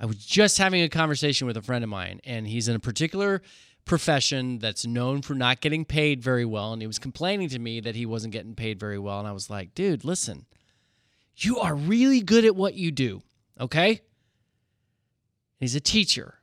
[0.00, 2.80] I was just having a conversation with a friend of mine, and he's in a
[2.80, 3.42] particular
[3.84, 7.80] profession that's known for not getting paid very well, and he was complaining to me
[7.80, 10.46] that he wasn't getting paid very well, and I was like, dude, listen,
[11.36, 13.22] you are really good at what you do,
[13.60, 14.00] okay?
[15.58, 16.40] He's a teacher.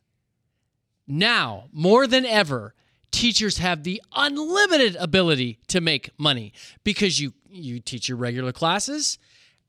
[1.06, 2.74] Now, more than ever,
[3.14, 6.52] teachers have the unlimited ability to make money
[6.84, 9.20] because you you teach your regular classes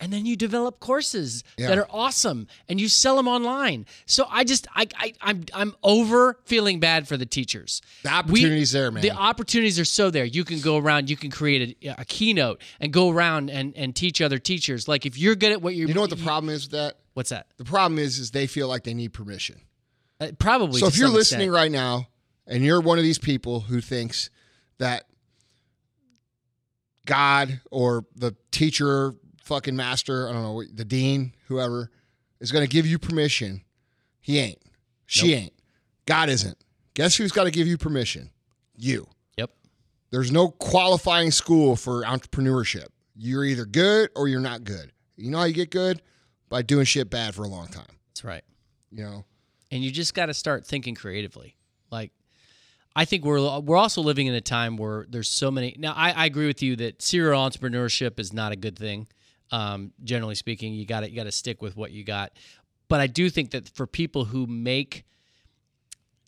[0.01, 3.87] and then you develop courses that are awesome and you sell them online.
[4.07, 7.81] So I just I, I I'm I'm over feeling bad for the teachers.
[8.03, 9.03] The opportunity's there, man.
[9.03, 10.25] The opportunities are so there.
[10.25, 13.95] You can go around, you can create a, a keynote and go around and and
[13.95, 14.89] teach other teachers.
[14.89, 16.97] Like if you're good at what you're You know what the problem is with that?
[17.13, 17.47] What's that?
[17.59, 19.61] The problem is, is they feel like they need permission.
[20.19, 21.55] Uh, probably So if you're listening extent.
[21.55, 22.09] right now
[22.47, 24.31] and you're one of these people who thinks
[24.79, 25.05] that
[27.07, 31.91] God or the teacher, fucking master, I don't know, the dean, whoever,
[32.41, 33.63] is going to give you permission,
[34.21, 34.59] he ain't.
[35.07, 35.53] She ain't.
[36.07, 36.57] God isn't.
[36.95, 38.31] Guess who's got to give you permission?
[38.75, 39.07] You.
[39.37, 39.51] Yep.
[40.11, 42.87] There's no qualifying school for entrepreneurship.
[43.15, 44.93] You're either good or you're not good.
[45.17, 46.03] You know how you get good?
[46.49, 47.99] By doing shit bad for a long time.
[48.09, 48.45] That's right.
[48.91, 49.25] You know?
[49.75, 51.57] and you just got to start thinking creatively.
[51.91, 52.13] Like,
[52.97, 55.75] I think we're we're also living in a time where there's so many.
[55.79, 59.09] Now, I, I agree with you that serial entrepreneurship is not a good thing.
[59.51, 62.33] Um, generally speaking, you got to you got to stick with what you got.
[62.89, 65.05] But I do think that for people who make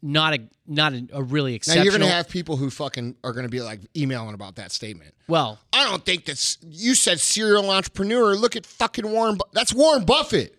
[0.02, 1.84] not a not a, a really Now exceptional.
[1.84, 4.72] you're going to have people who fucking are going to be like emailing about that
[4.72, 5.14] statement.
[5.28, 8.34] well, I don't think that's you said serial entrepreneur.
[8.34, 9.36] Look at fucking Warren.
[9.36, 10.58] Bu- that's Warren Buffett.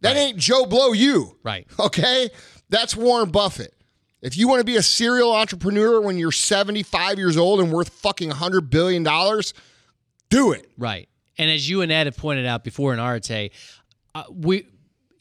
[0.00, 0.92] That ain't Joe Blow.
[0.92, 1.66] You right.
[1.78, 2.30] okay?
[2.68, 3.74] That's Warren Buffett.
[4.22, 7.88] If you want to be a serial entrepreneur when you're 75 years old and worth
[7.88, 9.52] fucking 100 billion dollars,
[10.30, 10.70] do it.
[10.78, 11.08] Right.
[11.38, 13.50] And as you and Ed have pointed out before in Arete,
[14.14, 14.66] uh, we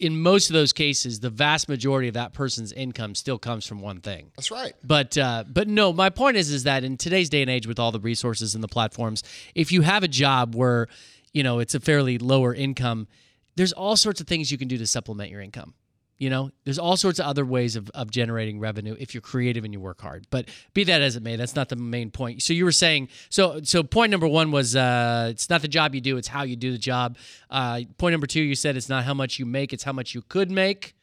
[0.02, 3.82] in most of those cases, the vast majority of that person's income still comes from
[3.82, 4.32] one thing.
[4.36, 4.74] That's right.
[4.84, 7.80] But uh, but no, my point is is that in today's day and age, with
[7.80, 9.24] all the resources and the platforms,
[9.56, 10.88] if you have a job where
[11.34, 13.08] you know it's a fairly lower income,
[13.56, 15.76] there's all sorts of things you can do to supplement your income.
[16.22, 19.64] You know, there's all sorts of other ways of, of generating revenue if you're creative
[19.64, 20.28] and you work hard.
[20.30, 22.44] But be that as it may, that's not the main point.
[22.44, 25.96] So you were saying, so so point number one was uh, it's not the job
[25.96, 27.18] you do, it's how you do the job.
[27.50, 30.14] Uh, point number two, you said it's not how much you make, it's how much
[30.14, 30.94] you could make.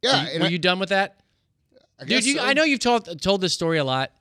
[0.00, 1.18] Yeah, Were you- were I- you done with that?
[2.00, 2.44] I Dude, you, so.
[2.44, 4.12] I know you've told told this story a lot,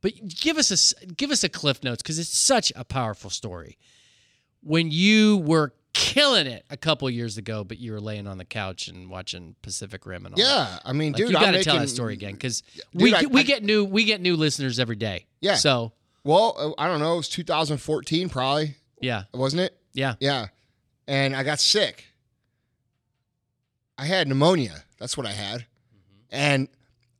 [0.00, 3.76] but give us a give us a cliff notes because it's such a powerful story.
[4.62, 8.44] When you were killing it a couple years ago, but you were laying on the
[8.44, 10.42] couch and watching Pacific Rim and all that.
[10.44, 13.22] Yeah, I mean, Like, dude, you got to tell that story again because we I-
[13.22, 15.26] we I- get new we get new listeners every day.
[15.40, 15.54] Yeah.
[15.56, 15.92] So
[16.24, 17.14] Well, uh, I don't know.
[17.14, 19.78] It was 2014, probably, yeah, wasn't it?
[19.94, 20.48] yeah, Yeah.
[21.08, 22.04] And I got sick.
[23.98, 24.84] I had pneumonia.
[24.98, 25.66] That's what I had.
[26.30, 26.68] And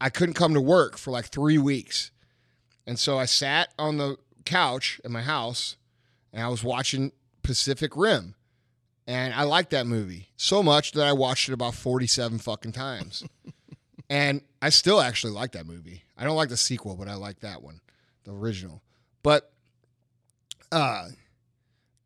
[0.01, 2.11] I couldn't come to work for like three weeks.
[2.87, 5.77] And so I sat on the couch in my house
[6.33, 7.12] and I was watching
[7.43, 8.35] Pacific Rim.
[9.07, 13.25] And I liked that movie so much that I watched it about 47 fucking times.
[14.11, 16.05] and I still actually like that movie.
[16.19, 17.81] I don't like the sequel, but I like that one,
[18.25, 18.83] the original.
[19.23, 19.53] But
[20.73, 21.09] uh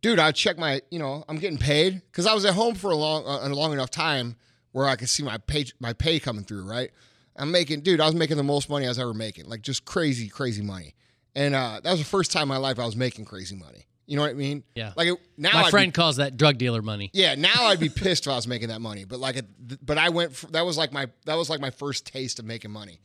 [0.03, 2.91] dude, I check my, you know, I'm getting paid because I was at home for
[2.91, 4.37] a long, uh, a long enough time
[4.73, 6.69] where I could see my pay, my pay coming through.
[6.69, 6.91] Right,
[7.37, 9.85] I'm making, dude, I was making the most money I was ever making, like just
[9.85, 10.95] crazy, crazy money.
[11.35, 13.87] And uh, that was the first time in my life I was making crazy money.
[14.11, 14.65] You know what I mean?
[14.75, 14.93] Yeah.
[14.97, 17.11] Like it, now, my I'd be- friend calls that drug dealer money.
[17.13, 19.05] yeah, now I'd be pissed if I was making that money.
[19.05, 19.47] But like, it,
[19.87, 20.35] but I went.
[20.35, 22.99] For, that was like my that was like my first taste of making money.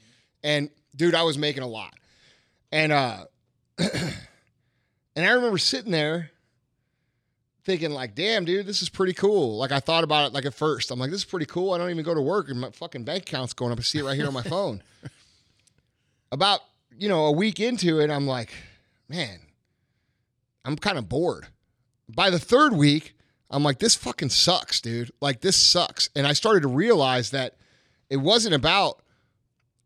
[0.43, 1.93] And dude, I was making a lot.
[2.71, 3.25] And uh,
[3.77, 3.91] and
[5.15, 6.31] I remember sitting there
[7.65, 9.57] thinking like, damn, dude, this is pretty cool.
[9.57, 10.89] Like I thought about it like at first.
[10.89, 11.73] I'm like, this is pretty cool.
[11.73, 13.77] I don't even go to work and my fucking bank account's going up.
[13.77, 14.81] I see it right here on my phone.
[16.31, 16.61] About
[16.97, 18.51] you know a week into it, I'm like,
[19.07, 19.37] man,
[20.65, 21.47] I'm kind of bored.
[22.13, 23.15] By the third week,
[23.49, 25.11] I'm like, this fucking sucks, dude.
[25.21, 26.09] Like this sucks.
[26.15, 27.55] And I started to realize that
[28.09, 29.01] it wasn't about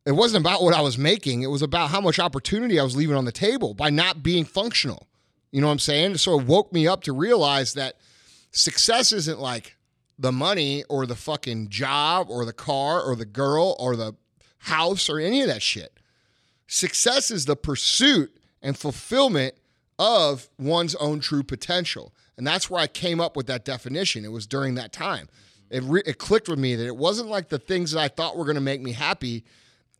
[0.05, 1.43] it wasn't about what I was making.
[1.43, 4.45] It was about how much opportunity I was leaving on the table by not being
[4.45, 5.07] functional.
[5.51, 6.17] You know what I'm saying?
[6.17, 7.97] So it woke me up to realize that
[8.51, 9.75] success isn't like
[10.17, 14.15] the money or the fucking job or the car or the girl or the
[14.59, 15.99] house or any of that shit.
[16.65, 19.55] Success is the pursuit and fulfillment
[19.99, 22.13] of one's own true potential.
[22.37, 24.25] And that's where I came up with that definition.
[24.25, 25.27] It was during that time.
[25.69, 28.37] It, re- it clicked with me that it wasn't like the things that I thought
[28.37, 29.43] were going to make me happy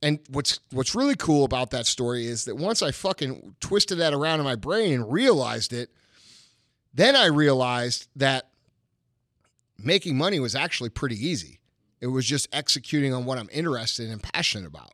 [0.01, 4.13] and what's what's really cool about that story is that once I fucking twisted that
[4.13, 5.89] around in my brain and realized it,
[6.93, 8.49] then I realized that
[9.77, 11.59] making money was actually pretty easy.
[11.99, 14.93] It was just executing on what I'm interested and passionate about.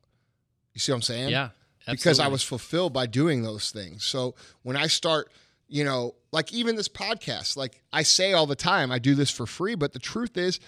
[0.73, 1.29] You see what I'm saying?
[1.29, 1.49] Yeah.
[1.87, 4.03] Because I was fulfilled by doing those things.
[4.03, 5.31] So when I start,
[5.67, 9.29] you know, like even this podcast, like I say all the time, I do this
[9.29, 10.59] for free, but the truth is,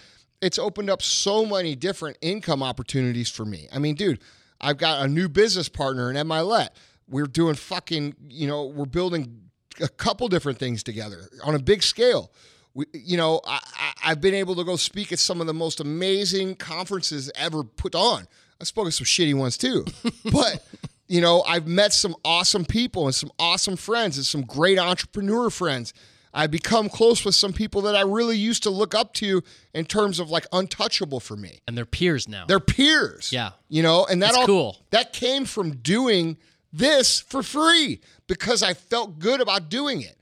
[0.42, 3.68] it's opened up so many different income opportunities for me.
[3.72, 4.20] I mean, dude,
[4.62, 6.70] I've got a new business partner in Ed Mylett.
[7.10, 9.50] We're doing fucking, you know, we're building
[9.82, 12.32] a couple different things together on a big scale.
[12.74, 15.54] We, you know, I, I, I've been able to go speak at some of the
[15.54, 18.28] most amazing conferences ever put on.
[18.60, 19.86] I've spoken some shitty ones too,
[20.32, 20.66] but
[21.08, 25.50] you know, I've met some awesome people and some awesome friends and some great entrepreneur
[25.50, 25.94] friends.
[26.34, 29.42] I've become close with some people that I really used to look up to
[29.74, 31.62] in terms of like untouchable for me.
[31.68, 32.46] and they're peers now.
[32.46, 33.32] They're peers.
[33.32, 33.52] Yeah.
[33.70, 34.78] You know, and that That's all cool.
[34.92, 36.38] that came from doing
[36.72, 40.16] this for free because I felt good about doing it.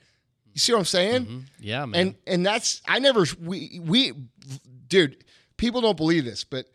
[0.53, 1.25] You see what I'm saying?
[1.25, 1.39] Mm-hmm.
[1.59, 1.99] yeah, man.
[2.01, 4.13] And and that's I never we we
[4.87, 5.23] dude,
[5.57, 6.67] people don't believe this, but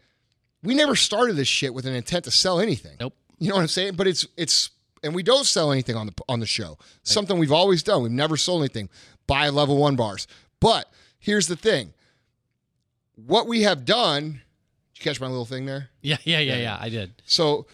[0.63, 2.97] we never started this shit with an intent to sell anything.
[3.01, 3.15] nope.
[3.41, 3.95] You know what I'm saying?
[3.95, 4.71] But it's it's
[5.03, 6.79] and we don't sell anything on the on the show.
[7.03, 8.03] Something we've always done.
[8.03, 8.89] We've never sold anything.
[9.27, 10.29] Buy level one bars.
[10.61, 11.95] But here's the thing.
[13.15, 14.43] What we have done,
[14.95, 15.89] did you catch my little thing there?
[16.03, 16.79] Yeah, yeah, yeah, yeah.
[16.81, 17.13] I did.
[17.25, 17.67] So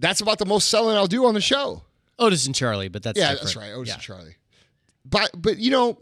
[0.00, 1.82] that's about the most selling I'll do on the show.
[2.18, 3.40] Otis and Charlie, but that's yeah, different.
[3.42, 3.72] that's right.
[3.72, 3.94] Otis yeah.
[3.94, 4.36] and Charlie.
[5.04, 5.98] But but you know,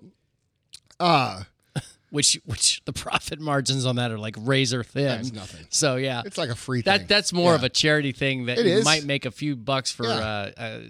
[1.01, 1.43] uh
[2.11, 5.05] Which which the profit margins on that are like razor thin.
[5.05, 5.67] That's nothing.
[5.69, 6.93] So yeah, it's like a free thing.
[6.99, 8.85] that that's more of a charity thing that It you is.
[8.85, 10.07] might make a few bucks for.
[10.07, 10.15] Yeah.
[10.15, 10.81] Uh, uh,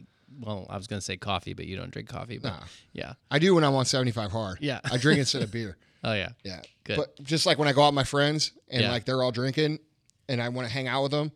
[0.40, 2.38] well, I was gonna say coffee, but you don't drink coffee.
[2.38, 2.60] But Nah.
[2.92, 3.12] yeah.
[3.30, 4.58] I do when I'm on 75 hard.
[4.60, 4.78] Yeah.
[4.84, 5.76] I drink instead of beer.
[6.04, 6.28] Oh yeah.
[6.44, 6.60] Yeah.
[6.84, 6.96] Good.
[6.96, 8.92] But just like when I go out with my friends and Yeah.
[8.92, 9.80] like they're all drinking
[10.28, 11.32] and I want to hang out with them,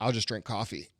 [0.00, 0.90] I'll just drink coffee.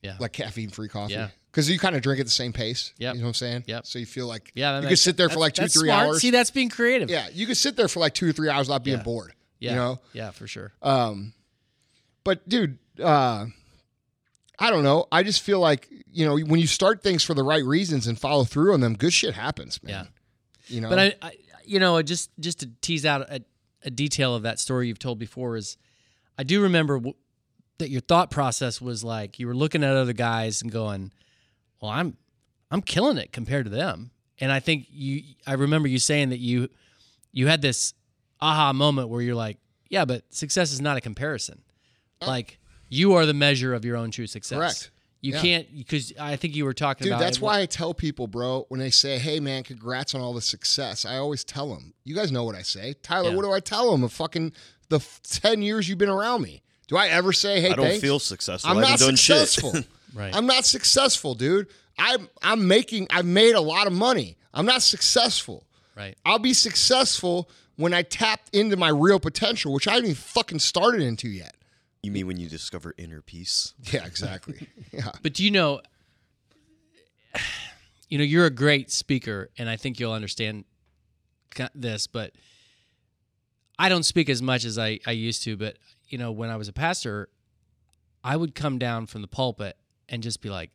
[0.00, 0.14] Yeah.
[0.20, 1.14] Like caffeine free coffee.
[1.14, 1.30] Yeah.
[1.52, 2.94] Because you kind of drink at the same pace.
[2.98, 3.64] Yeah, You know what I'm saying?
[3.66, 4.80] Yeah, So you feel like Yeah.
[4.80, 6.06] you could sit there for like two, three smart.
[6.08, 6.20] hours.
[6.22, 7.10] See, that's being creative.
[7.10, 7.28] yeah.
[7.32, 9.02] You could sit there for like two or three hours without being Yeah.
[9.02, 9.34] bored.
[9.60, 9.70] Yeah.
[9.70, 10.00] You know?
[10.14, 10.72] Yeah, for sure.
[10.80, 11.34] Um,
[12.24, 13.46] but dude, uh,
[14.58, 15.06] I don't know.
[15.12, 18.18] I just feel like you know when you start things for the right reasons and
[18.18, 20.08] follow through on them, good shit happens, man.
[20.68, 20.74] Yeah.
[20.74, 20.88] You know.
[20.88, 21.32] But I, I
[21.64, 23.42] you know, just just to tease out a,
[23.84, 25.76] a detail of that story you've told before is,
[26.38, 27.14] I do remember w-
[27.78, 31.12] that your thought process was like you were looking at other guys and going,
[31.82, 32.16] "Well, I'm
[32.70, 36.38] I'm killing it compared to them." And I think you, I remember you saying that
[36.38, 36.68] you
[37.32, 37.92] you had this
[38.40, 39.58] aha moment where you're like,
[39.90, 41.60] "Yeah, but success is not a comparison.
[42.26, 42.58] Like
[42.88, 44.90] you are the measure of your own true success." Correct.
[45.20, 45.40] You Yeah.
[45.40, 47.94] can't because I think you were talking Dude, about Dude, that's it- why I tell
[47.94, 51.72] people, bro, when they say, "Hey, man, congrats on all the success," I always tell
[51.72, 51.94] them.
[52.04, 53.30] You guys know what I say, Tyler.
[53.30, 53.36] Yeah.
[53.36, 54.02] What do I tell them?
[54.02, 54.52] Of fucking
[54.88, 56.62] the f- ten years you've been around me.
[56.88, 58.00] Do I ever say, "Hey, I don't thanks?
[58.02, 58.68] feel successful.
[58.70, 59.48] I'm I not haven't done shit.
[59.48, 59.84] successful.
[60.14, 60.34] Right.
[60.34, 61.68] I'm not successful, dude.
[61.98, 63.06] I'm I'm making.
[63.10, 64.36] I've made a lot of money.
[64.54, 65.66] I'm not successful.
[65.96, 66.16] right.
[66.24, 70.58] I'll be successful when I tapped into my real potential, which I haven't even fucking
[70.58, 71.56] started into yet.
[72.02, 73.74] You mean when you discover inner peace?
[73.92, 74.66] Yeah, exactly.
[74.92, 75.12] yeah.
[75.22, 75.80] But do you know,
[78.08, 80.64] you know, you're a great speaker, and I think you'll understand
[81.74, 82.06] this.
[82.06, 82.32] But
[83.78, 85.56] I don't speak as much as I, I used to.
[85.56, 85.76] But
[86.08, 87.28] you know, when I was a pastor,
[88.24, 89.76] I would come down from the pulpit
[90.08, 90.70] and just be like,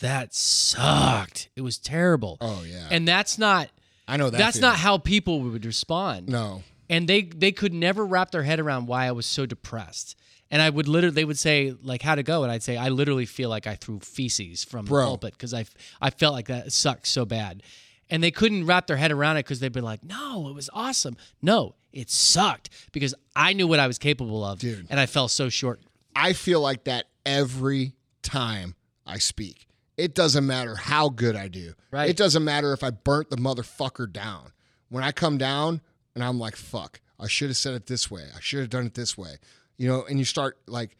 [0.00, 1.48] "That sucked.
[1.56, 2.88] It was terrible." Oh yeah.
[2.90, 3.70] And that's not
[4.08, 4.38] I know that.
[4.38, 4.70] that's feeling.
[4.72, 6.62] not how people would respond No.
[6.90, 10.16] and they they could never wrap their head around why I was so depressed.
[10.50, 12.88] And I would literally, they would say like, how to go?" And I'd say, "I
[12.90, 15.00] literally feel like I threw feces from Bro.
[15.02, 15.64] the pulpit because I
[16.00, 17.62] I felt like that sucked so bad."
[18.10, 20.68] And they couldn't wrap their head around it because they'd be like, "No, it was
[20.74, 24.86] awesome." No, it sucked because I knew what I was capable of, Dude.
[24.90, 25.80] and I fell so short.
[26.14, 27.94] I feel like that every
[28.24, 28.74] time
[29.06, 29.66] I speak.
[29.96, 31.74] It doesn't matter how good I do.
[31.92, 32.10] Right.
[32.10, 34.50] It doesn't matter if I burnt the motherfucker down.
[34.88, 35.80] When I come down
[36.16, 38.24] and I'm like, fuck, I should have said it this way.
[38.36, 39.36] I should have done it this way.
[39.76, 40.96] You know, and you start like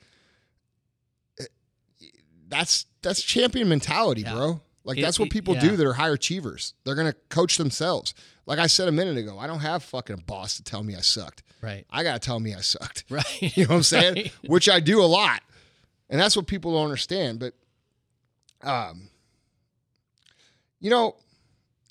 [1.41, 1.45] eh,
[2.49, 4.35] that's that's champion mentality, Yeah.
[4.35, 4.61] bro.
[4.85, 5.61] Like It- that's what it- people yeah.
[5.63, 6.75] do that are high achievers.
[6.85, 8.15] They're gonna coach themselves.
[8.47, 10.95] Like I said a minute ago, I don't have fucking a boss to tell me
[10.95, 11.43] I sucked.
[11.63, 13.05] Right, I gotta tell me I sucked.
[13.11, 13.25] right.
[13.57, 14.15] You know what I'm saying?
[14.17, 14.33] Right.
[14.47, 15.43] Which I do a lot.
[16.11, 17.39] And that's what people don't understand.
[17.39, 17.55] But
[18.63, 19.09] um
[20.81, 21.17] you know,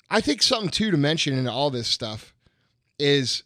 [0.08, 2.32] I think something too to mention in all this stuff
[2.98, 3.42] is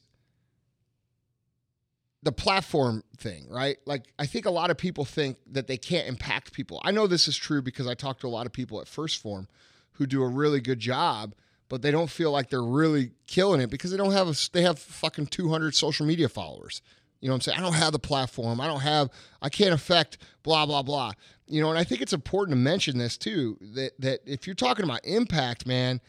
[2.22, 3.78] the platform thing, right?
[3.86, 6.80] Like I think a lot of people think that they can't impact people.
[6.84, 9.22] I know this is true because I talk to a lot of people at First
[9.22, 9.48] Form
[9.92, 11.34] who do a really good job,
[11.68, 14.62] but they don't feel like they're really killing it because they don't have a, they
[14.62, 16.82] have fucking 200 social media followers.
[17.20, 17.58] You know what I'm saying?
[17.58, 18.60] I don't have the platform.
[18.60, 19.10] I don't have,
[19.42, 21.12] I can't affect blah, blah, blah.
[21.46, 24.54] You know, and I think it's important to mention this too that, that if you're
[24.54, 26.00] talking about impact, man,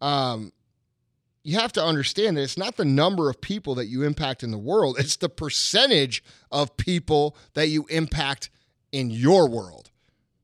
[0.00, 0.52] um,
[1.42, 4.50] you have to understand that it's not the number of people that you impact in
[4.50, 8.50] the world, it's the percentage of people that you impact
[8.92, 9.90] in your world.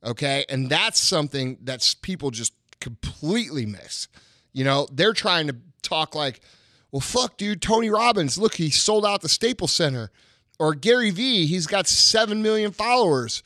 [0.03, 0.45] Okay.
[0.49, 4.09] And that's something that's people just completely miss.
[4.53, 6.41] You know, they're trying to talk like,
[6.95, 10.13] well, fuck, dude, Tony Robbins, look, he sold out the Staples Center.
[10.61, 13.43] Or Gary Vee, he's got 7 million followers.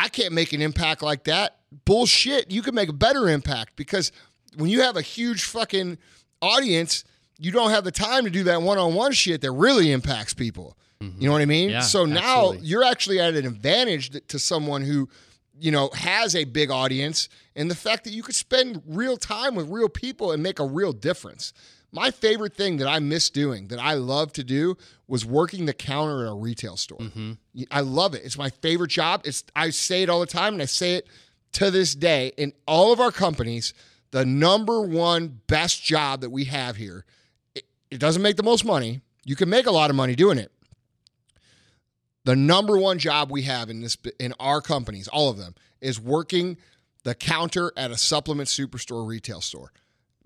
[0.00, 1.58] I can't make an impact like that.
[1.84, 2.50] Bullshit.
[2.50, 4.10] You can make a better impact because
[4.56, 5.98] when you have a huge fucking
[6.42, 7.04] audience,
[7.38, 10.34] you don't have the time to do that one on one shit that really impacts
[10.34, 10.76] people.
[11.00, 11.70] You know what I mean?
[11.70, 12.66] Yeah, so now absolutely.
[12.66, 15.08] you're actually at an advantage to someone who,
[15.56, 19.54] you know, has a big audience and the fact that you could spend real time
[19.54, 21.52] with real people and make a real difference.
[21.92, 24.76] My favorite thing that I miss doing, that I love to do,
[25.08, 26.98] was working the counter at a retail store.
[26.98, 27.32] Mm-hmm.
[27.70, 28.22] I love it.
[28.24, 29.22] It's my favorite job.
[29.24, 31.08] It's I say it all the time, and I say it
[31.52, 33.74] to this day in all of our companies.
[34.12, 37.04] The number one best job that we have here.
[37.54, 39.00] It, it doesn't make the most money.
[39.24, 40.52] You can make a lot of money doing it.
[42.24, 46.00] The number one job we have in this in our companies, all of them, is
[46.00, 46.56] working
[47.02, 49.72] the counter at a supplement superstore retail store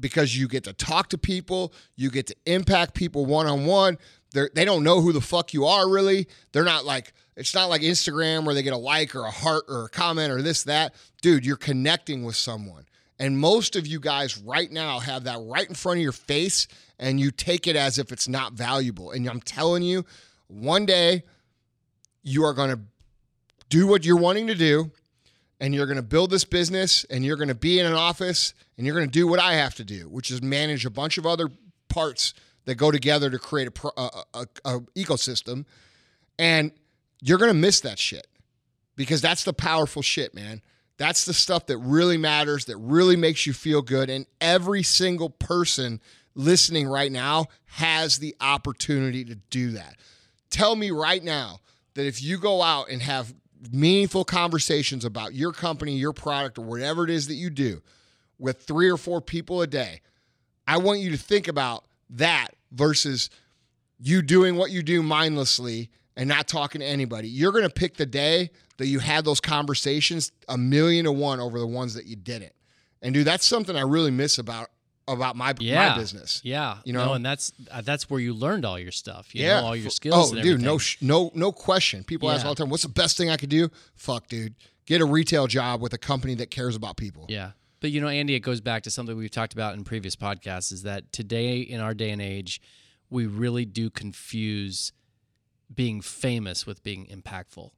[0.01, 3.99] because you get to talk to people, you get to impact people one on one.
[4.33, 6.27] They don't know who the fuck you are really.
[6.53, 9.65] They're not like it's not like Instagram where they get a like or a heart
[9.69, 10.95] or a comment or this that.
[11.23, 12.87] Dude, you're connecting with someone.
[13.19, 16.67] And most of you guys right now have that right in front of your face
[16.99, 19.13] and you take it as if it's not valuable.
[19.13, 20.05] And I'm telling you,
[20.49, 21.23] one day
[22.23, 22.81] you are going to
[23.69, 24.91] do what you're wanting to do
[25.61, 28.55] and you're going to build this business and you're going to be in an office
[28.77, 31.19] and you're going to do what I have to do, which is manage a bunch
[31.19, 31.49] of other
[31.89, 32.35] parts
[32.65, 35.65] that go together to create a, a, a, a ecosystem.
[36.39, 36.73] And
[37.21, 38.27] you're going to miss that shit
[38.97, 40.63] because that's the powerful shit, man.
[40.97, 44.11] That's the stuff that really matters, that really makes you feel good.
[44.11, 46.01] And every single person
[46.35, 49.97] listening right now has the opportunity to do that.
[50.51, 51.61] Tell me right now
[51.95, 53.35] that if you go out and have
[53.73, 57.83] meaningful conversations about your company, your product, or whatever it is that you do
[58.39, 60.01] with three or four people a day,
[60.67, 63.31] I want you to think about that versus
[63.99, 67.29] you doing what you do mindlessly and not talking to anybody.
[67.29, 71.41] You're going to pick the day that you had those conversations a million to one
[71.41, 72.53] over the ones that you didn't.
[73.03, 74.71] And dude, that's something I really miss about
[75.07, 75.91] about my Yeah.
[75.91, 76.41] my business.
[76.45, 77.07] Yeah, You know?
[77.07, 79.35] no, and that's uh, that's where you learned all your stuff.
[79.35, 80.33] You yeah, know, all your skills.
[80.35, 82.05] Oh, dude, no, sh- no, no question.
[82.05, 84.55] People ask all the time, "What's the best thing I could do?" Fuck, dude,
[84.87, 87.27] get a retail job with a company that cares about people.
[87.29, 87.51] Yeah.
[87.81, 90.73] But you know, Andy, it goes back to something we've talked about in previous podcasts
[90.73, 92.63] is that today in our day and age,
[93.11, 94.93] we really do confuse
[95.75, 97.71] being famous with being impactful.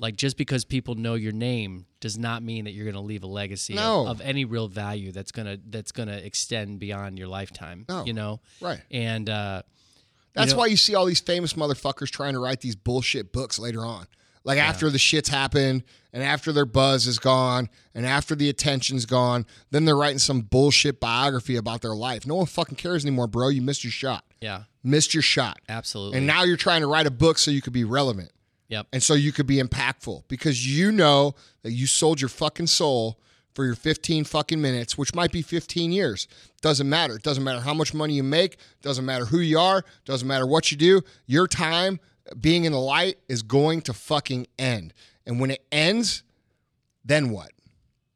[0.00, 3.22] Like just because people know your name does not mean that you're going to leave
[3.22, 4.06] a legacy of- No.
[4.08, 8.04] of, any real value that's going to that's going to extend beyond your lifetime, No.
[8.04, 8.40] you know?
[8.60, 8.80] Right.
[8.90, 9.62] And uh
[10.34, 13.58] That's know- why you see all these famous motherfuckers trying to write these bullshit books
[13.58, 14.06] later on.
[14.42, 19.06] Like after the shit's happened and after their buzz is gone and after the attention's
[19.06, 22.26] gone, then they're writing some bullshit biography about their life.
[22.26, 23.48] No one fucking cares anymore, bro.
[23.48, 24.24] You missed your shot.
[24.42, 25.60] yeah, Missed your shot.
[25.70, 26.18] absolutely.
[26.18, 28.32] And now you're trying to write a book so you could be relevant.
[28.74, 28.86] Yep.
[28.92, 33.20] And so you could be impactful because you know that you sold your fucking soul
[33.54, 36.26] for your 15 fucking minutes, which might be 15 years.
[36.60, 37.14] Doesn't matter.
[37.14, 40.46] It doesn't matter how much money you make, doesn't matter who you are, doesn't matter
[40.46, 41.02] what you do.
[41.26, 42.00] Your time
[42.40, 44.92] being in the light is going to fucking end.
[45.24, 46.24] And when it ends,
[47.04, 47.52] then what?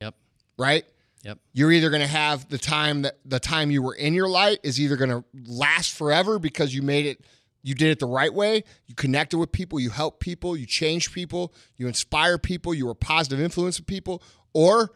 [0.01, 0.15] Yep.
[0.59, 0.85] Right?
[1.23, 1.39] Yep.
[1.53, 4.59] You're either going to have the time that the time you were in your light
[4.65, 7.21] is either going to last forever because you made it
[7.69, 11.13] you did it the right way, you connected with people, you helped people, you changed
[11.13, 14.23] people, you inspire people, you were a positive influence of people,
[14.55, 14.91] or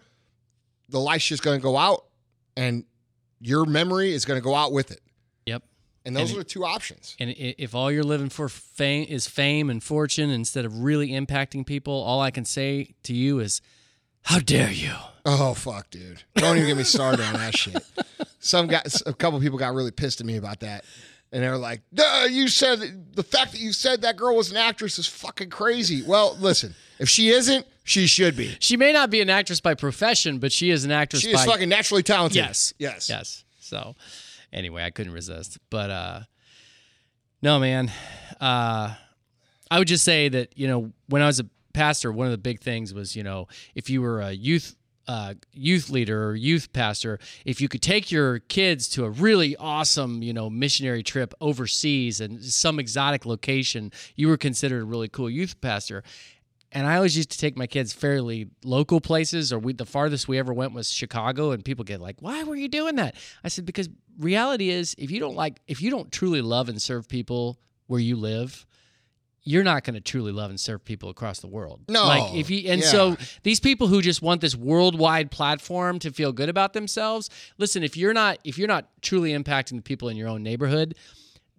[0.88, 2.06] the light's just going to go out
[2.56, 2.84] and
[3.40, 5.02] your memory is going to go out with it.
[5.44, 5.64] Yep.
[6.06, 7.14] And those And are the two options.
[7.20, 11.66] And if all you're living for fame is fame and fortune instead of really impacting
[11.66, 13.60] people, all I can say to you is,
[14.22, 14.94] how dare you?
[15.26, 16.22] Oh fuck, dude!
[16.36, 17.76] Don't even get me started on that shit.
[18.38, 20.84] Some guys, a couple people got really pissed at me about that,
[21.32, 24.56] and they're like, Duh, "You said the fact that you said that girl was an
[24.56, 28.56] actress is fucking crazy." Well, listen, if she isn't, she should be.
[28.60, 31.40] She may not be an actress by profession, but she is an actress She by
[31.40, 32.36] is fucking naturally talented.
[32.36, 32.74] Yes.
[32.78, 33.44] yes, Yes.
[33.58, 33.96] So
[34.52, 35.58] anyway, I couldn't resist.
[35.70, 36.20] But uh
[37.40, 37.90] no man.
[38.40, 38.94] Uh
[39.70, 42.38] I would just say that, you know, when I was a pastor, one of the
[42.38, 44.76] big things was, you know, if you were a youth
[45.08, 49.56] uh, youth leader or youth pastor, if you could take your kids to a really
[49.56, 55.08] awesome, you know, missionary trip overseas and some exotic location, you were considered a really
[55.08, 56.02] cool youth pastor.
[56.70, 60.26] And I always used to take my kids fairly local places, or we, the farthest
[60.26, 63.48] we ever went was Chicago, and people get like, "Why were you doing that?" I
[63.48, 67.08] said, "Because reality is, if you don't like, if you don't truly love and serve
[67.08, 68.64] people where you live,
[69.44, 71.80] you're not going to truly love and serve people across the world.
[71.88, 72.86] No, like if you and yeah.
[72.86, 77.28] so these people who just want this worldwide platform to feel good about themselves.
[77.58, 80.94] Listen, if you're not if you're not truly impacting the people in your own neighborhood,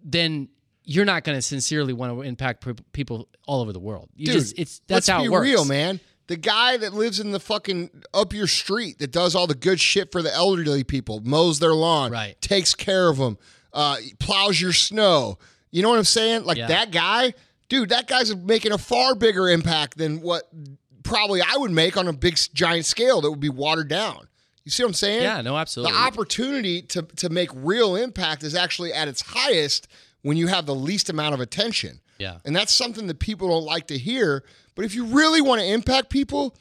[0.02, 0.48] then
[0.84, 4.08] you're not going to sincerely want to impact people all over the world.
[4.16, 5.42] You Dude, just it's that's let's how be it works.
[5.44, 6.00] real, man.
[6.26, 9.78] The guy that lives in the fucking up your street that does all the good
[9.78, 12.40] shit for the elderly people, mows their lawn, Right.
[12.40, 13.36] takes care of them,
[13.74, 15.38] uh, plows your snow.
[15.70, 16.44] You know what I'm saying?
[16.44, 16.68] Like Yeah.
[16.68, 17.34] that guy,
[17.68, 17.88] dude.
[17.90, 20.48] That guy's making a far bigger impact than what
[21.02, 24.26] probably I would make on a big giant scale that would be watered down.
[24.64, 25.22] You see what I'm saying?
[25.22, 25.92] Yeah, no, absolutely.
[25.92, 29.88] The opportunity to to make real impact is actually at its highest
[30.22, 32.00] when you have the least amount of attention.
[32.18, 32.38] Yeah.
[32.44, 34.44] And that's something that people don't like to hear.
[34.74, 36.56] But if you really want to impact people,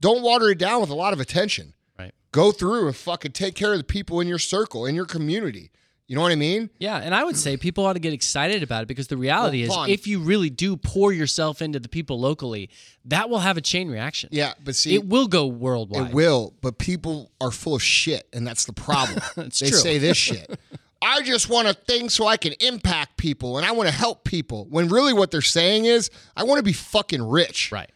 [0.00, 1.74] don't water it down with a lot of attention.
[1.98, 2.14] Right.
[2.32, 5.70] Go through and fucking take care of the people in your circle, in your community.
[6.06, 6.68] You know what I mean?
[6.78, 9.66] Yeah, and I would say people ought to get excited about it because the reality
[9.66, 12.68] Well, is, if you really do pour yourself into the people locally,
[13.06, 14.28] that will have a chain reaction.
[14.30, 16.08] Yeah, but see, it will go worldwide.
[16.10, 19.22] It will, but people are full of shit, and that's the problem.
[19.38, 19.78] It's they true.
[19.78, 20.58] say this shit.
[21.02, 24.24] I just want a thing so I can impact people and I want to help
[24.24, 24.66] people.
[24.70, 27.70] When really what they're saying is, I want to be fucking rich.
[27.70, 27.90] Right.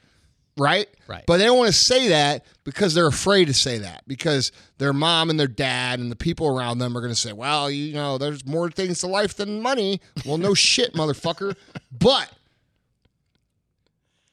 [0.59, 0.89] Right?
[1.07, 1.25] Right.
[1.27, 4.93] But they don't want to say that because they're afraid to say that because their
[4.93, 7.95] mom and their dad and the people around them are going to say, well, you
[7.95, 10.01] know, there's more things to life than money.
[10.27, 11.55] Well, no shit, motherfucker.
[11.91, 12.31] But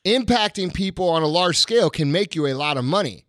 [0.04, 3.26] impacting people on a large scale can make you a lot of money.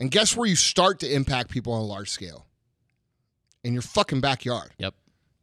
[0.00, 2.46] And guess where you start to impact people on a large scale?
[3.62, 4.72] In your fucking backyard.
[4.78, 4.94] Yep.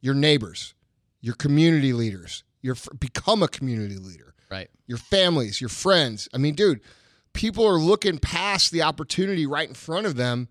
[0.02, 0.74] Your neighbors,
[1.20, 2.43] your community leaders.
[2.62, 4.30] Your become a community leader.
[4.52, 4.70] Right.
[4.86, 6.28] Your families, your friends.
[6.34, 6.82] I mean, dude,
[7.34, 10.49] people are looking past the opportunity right in front of them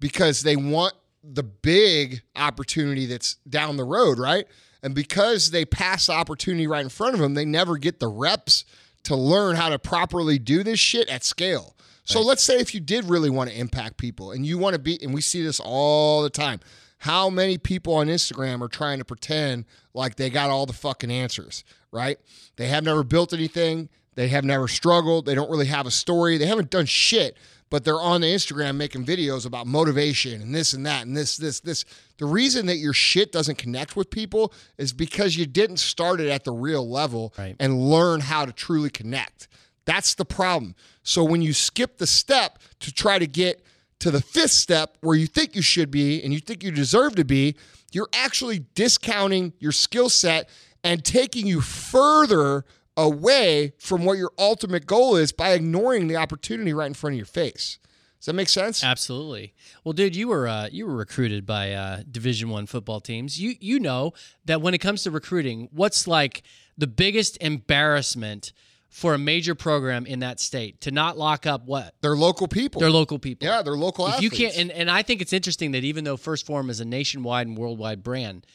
[0.00, 4.46] because they want the big opportunity that's down the road, right?
[4.82, 8.08] And because they pass the opportunity right in front of them, they never get the
[8.08, 8.64] reps
[9.04, 11.76] to learn how to properly do this shit at scale.
[12.06, 14.78] So let's say if you did really want to impact people and you want to
[14.78, 16.60] be, and we see this all the time,
[17.04, 21.10] how many people on Instagram are trying to pretend like they got all the fucking
[21.10, 22.18] answers, right?
[22.56, 26.38] They have never built anything, they have never struggled, they don't really have a story,
[26.38, 27.36] they haven't done shit,
[27.68, 31.36] but they're on the Instagram making videos about motivation and this and that and this,
[31.36, 31.84] this, this.
[32.16, 36.30] The reason that your shit doesn't connect with people is because you didn't start it
[36.30, 37.54] at the real level Right.
[37.60, 39.48] and learn how to truly connect.
[39.84, 40.74] That's the problem.
[41.02, 43.62] So when you skip the step to try to get
[44.04, 47.14] to the fifth step where you think you should be and you think you deserve
[47.14, 47.56] to be,
[47.90, 50.50] you're actually discounting your skill set
[50.82, 52.66] and taking you further
[52.98, 57.16] away from what your ultimate goal is by ignoring the opportunity right in front of
[57.16, 57.78] your face.
[58.20, 58.84] Does that make sense?
[58.84, 59.54] Absolutely.
[59.84, 63.40] Well, dude, you were uh, you were recruited by uh, Division One football teams.
[63.40, 64.12] You you know
[64.44, 66.42] that when it comes to recruiting, what's like
[66.76, 68.52] the biggest embarrassment
[68.94, 72.80] for a major program in that state to not lock up what They're local people.
[72.80, 73.44] their local people.
[73.48, 74.38] yeah, they're local if athletes.
[74.38, 76.84] you can't and, and i think it's interesting that even though first form is a
[76.84, 78.46] nationwide and worldwide brand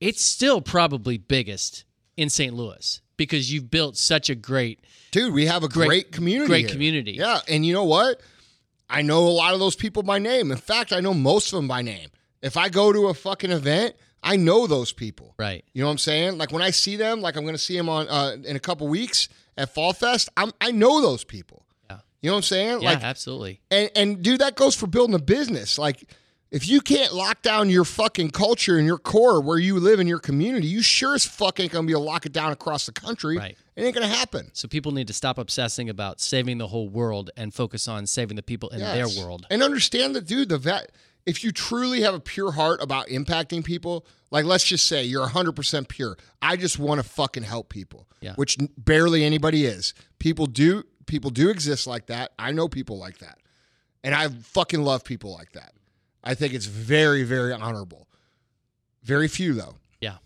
[0.00, 1.84] it's still probably biggest
[2.16, 4.80] in st louis because you've built such a great
[5.10, 6.48] Dude, we have a great, Great- community.
[6.48, 6.70] great here.
[6.72, 7.12] community.
[7.12, 8.20] Yeah, and you know what?
[8.90, 10.50] I know a lot of those people by name.
[10.50, 12.08] In fact, I know most of them by name.
[12.42, 13.94] If I go to a fucking event,
[14.24, 15.34] I know those people.
[15.38, 16.38] right You know what I'm saying?
[16.38, 18.60] Like when I see them, like I'm going to see them on uh, in a
[18.60, 20.28] couple weeks at Fall Fest.
[20.36, 21.64] I'm I know those people.
[21.90, 21.98] Yeah.
[22.22, 22.82] You know what I'm saying?
[22.82, 25.78] yeah Like absolutely and and dude, that goes for building a business.
[25.78, 26.10] Like
[26.50, 30.06] if you can't lock down your fucking culture and your core where you live in
[30.06, 32.86] your community, you sure as fuck ain't gonna be able to lock it down across
[32.86, 33.36] the country.
[33.38, 33.56] Right.
[33.76, 34.50] It ain't gonna happen.
[34.52, 38.36] so people need to stop obsessing about saving the whole world and focus on saving
[38.36, 38.94] the people in Yes.
[39.16, 40.92] their world And understand that, dude, the vet,
[41.26, 45.26] if you truly have a pure heart about impacting people, like let's just say you're
[45.26, 46.16] 100% pure.
[46.42, 48.34] I just want to fucking help people, Yeah.
[48.34, 49.94] which barely anybody is.
[50.18, 52.32] People do, people do exist like that.
[52.38, 53.38] I know people like that.
[54.02, 55.72] And I fucking love people like that.
[56.22, 58.08] I think it's very, very honorable.
[59.02, 59.76] Very few, though.
[60.00, 60.16] yeah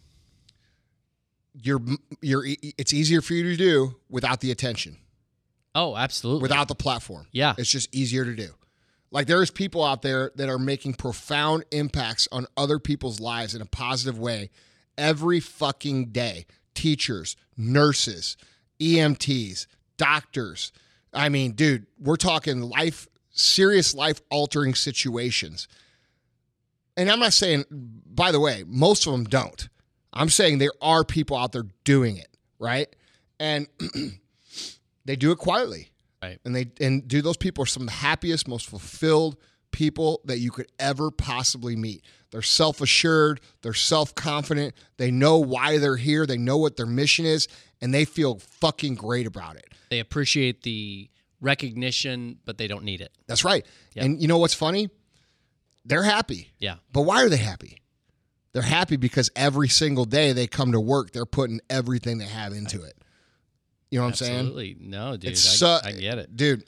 [1.60, 1.80] You're,
[2.20, 4.96] you're, it's easier for you to do without the attention,
[5.74, 7.26] oh absolutely without the platform.
[7.32, 8.54] yeah It's just easier to do.
[9.10, 13.62] Like there's people out there that are making profound impacts on other people's lives in
[13.62, 14.50] a positive way
[14.96, 16.46] every fucking day.
[16.74, 18.36] Teachers, nurses,
[18.80, 20.72] EMTs, doctors.
[21.12, 25.68] I mean, dude, we're talking life serious life altering situations.
[26.96, 29.68] And I'm not saying, by the way, most of them don't.
[30.12, 32.28] I'm saying there are people out there doing it,
[32.58, 32.94] right?
[33.38, 33.68] And
[35.04, 35.90] they do it quietly.
[36.22, 36.38] Right.
[36.44, 39.36] And they and do those people are some of the happiest, most fulfilled
[39.70, 42.04] people that you could ever possibly meet.
[42.30, 47.48] They're self-assured, they're self-confident, they know why they're here, they know what their mission is,
[47.80, 49.66] and they feel fucking great about it.
[49.90, 51.08] They appreciate the
[51.40, 53.12] recognition, but they don't need it.
[53.26, 53.64] That's right.
[53.94, 54.04] Yep.
[54.04, 54.90] And you know what's funny?
[55.84, 56.50] They're happy.
[56.58, 56.76] Yeah.
[56.92, 57.80] But why are they happy?
[58.52, 62.52] They're happy because every single day they come to work, they're putting everything they have
[62.52, 62.96] into it.
[63.90, 64.36] You know what I'm saying?
[64.38, 64.76] Absolutely.
[64.80, 65.30] No, dude.
[65.30, 66.36] It's I, so- I get it.
[66.36, 66.64] Dude,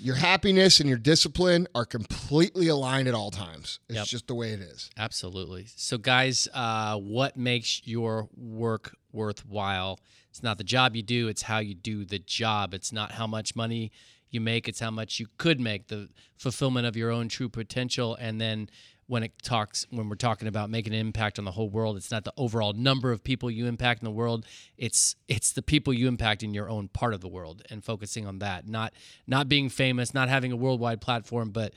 [0.00, 3.80] your happiness and your discipline are completely aligned at all times.
[3.88, 4.06] It's Yep.
[4.06, 4.90] just the way it is.
[4.96, 5.66] Absolutely.
[5.76, 9.98] So, guys, uh, what makes your work worthwhile?
[10.30, 12.74] It's not the job you do, it's how you do the job.
[12.74, 13.90] It's not how much money
[14.30, 18.14] you make, it's how much you could make, the fulfillment of your own true potential.
[18.20, 18.68] And then
[19.08, 22.10] when it talks, when we're talking about making an impact on the whole world, it's
[22.10, 24.46] not the overall number of people you impact in the world.
[24.76, 28.26] It's it's the people you impact in your own part of the world and focusing
[28.26, 28.68] on that.
[28.68, 28.92] Not
[29.26, 31.72] not being famous, not having a worldwide platform, but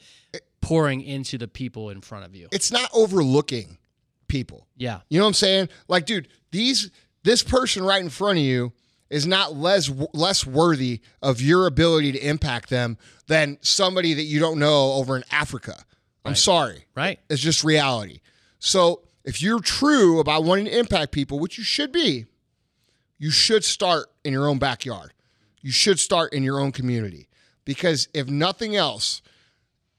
[0.60, 2.50] pouring into the people in front of you.
[2.52, 3.78] It's not overlooking
[4.28, 4.68] people.
[4.76, 5.00] Yeah.
[5.10, 5.70] You know what I'm saying?
[5.88, 6.92] Like, dude, these
[7.24, 8.74] this person right in front of you
[9.10, 14.40] is not less less worthy of your ability to impact them than somebody that you
[14.40, 15.86] don't know over in Africa.
[16.24, 16.86] I'm sorry.
[16.96, 17.20] Right.
[17.30, 18.20] It's just reality.
[18.60, 22.26] So if you're true about wanting to impact people, which you should be,
[23.18, 25.14] you should start in your own backyard.
[25.62, 27.28] You should start in your own community.
[27.66, 29.22] Because if nothing else,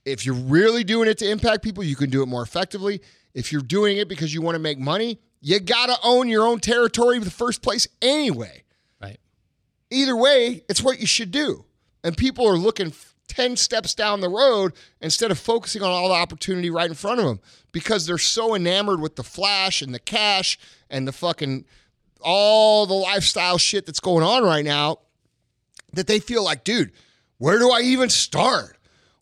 [0.05, 3.01] if you're really doing it to impact people, you can do it more effectively.
[3.35, 6.45] If you're doing it because you want to make money, you got to own your
[6.47, 8.65] own territory in the first place anyway.
[9.01, 9.19] Right.
[9.91, 11.65] Either way, it's what you should do.
[12.05, 12.93] And people are looking
[13.29, 17.19] 10 steps down the road instead of focusing on all the opportunity right in front
[17.19, 17.41] of them
[17.73, 20.59] because they're so enamored with the flash and the cash
[20.91, 21.65] and the fucking
[22.21, 24.99] all the lifestyle shit that's going on right now
[25.93, 26.93] that they feel like, dude,
[27.39, 28.77] where do I even start?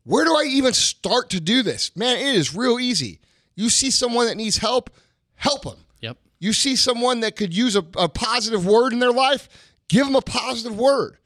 [0.04, 1.94] Where do I even start to do this?
[1.96, 3.20] Man, it is real easy.
[3.54, 4.90] You see someone that needs help,
[5.34, 5.78] help them.
[6.00, 6.18] Yep.
[6.38, 9.48] You see someone that could use a, a positive word in their life,
[9.88, 11.18] give them a positive word.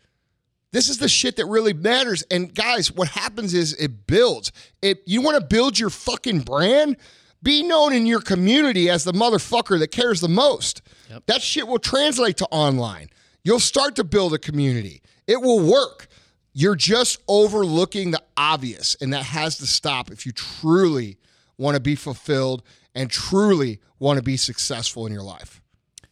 [0.74, 2.24] This is the shit that really matters.
[2.32, 4.50] And guys, what happens is it builds.
[4.82, 6.96] If you want to build your fucking brand,
[7.44, 10.82] be known in your community as the motherfucker that cares the most.
[11.10, 11.26] Yep.
[11.26, 13.10] That shit will translate to online.
[13.44, 15.00] You'll start to build a community.
[15.28, 16.08] It will work.
[16.52, 21.18] You're just overlooking the obvious, and that has to stop if you truly
[21.56, 22.64] want to be fulfilled
[22.96, 25.62] and truly want to be successful in your life.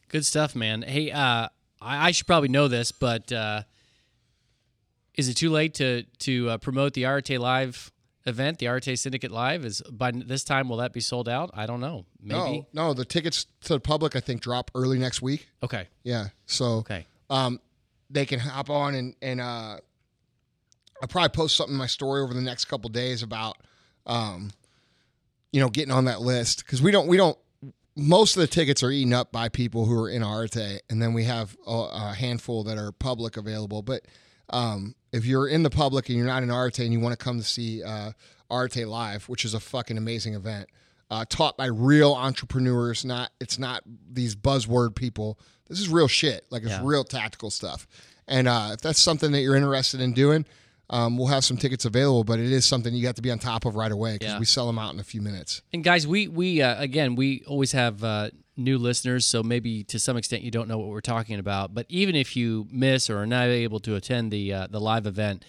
[0.06, 0.82] Good stuff, man.
[0.82, 1.48] Hey, uh,
[1.80, 3.62] I, I should probably know this, but uh,
[5.14, 7.92] is it too late to to uh, promote the Arete Live
[8.24, 9.64] event, the Arete Syndicate Live?
[9.64, 11.50] Is by this time will that be sold out?
[11.54, 12.06] I don't know.
[12.22, 12.66] Maybe.
[12.72, 15.48] No, no, the tickets to the public I think drop early next week.
[15.62, 15.88] Okay.
[16.02, 17.06] Yeah, so Okay.
[17.30, 17.60] um,
[18.10, 19.76] they can hop on and and uh,
[21.00, 23.56] I'll probably post something in my story over the next couple days about
[24.06, 24.50] um,
[25.52, 27.36] you know, getting on that list because we don't we don't
[27.94, 31.12] most of the tickets are eaten up by people who are in Arete, and then
[31.12, 33.82] we have a, a handful that are public available.
[33.82, 34.02] But
[34.48, 37.22] um, if you're in the public and you're not in Arete and you want to
[37.22, 38.12] come to see uh,
[38.50, 40.68] Arete live, which is a fucking amazing event,
[41.10, 45.38] uh, taught by real entrepreneurs, not it's not these buzzword people.
[45.68, 46.46] This is real shit.
[46.50, 46.80] Like it's Yeah.
[46.82, 47.86] real tactical stuff.
[48.28, 50.46] And uh, if that's something that you're interested in doing,
[50.90, 52.24] um, we'll have some tickets available.
[52.24, 54.38] But it is something you have to be on top of right away because Yeah.
[54.38, 55.62] we sell them out in a few minutes.
[55.72, 59.98] And guys, we we uh, again we always have uh, new listeners, so maybe to
[59.98, 61.74] some extent you don't know what we're talking about.
[61.74, 65.06] But even if you miss or are not able to attend the uh, the live
[65.06, 65.44] event,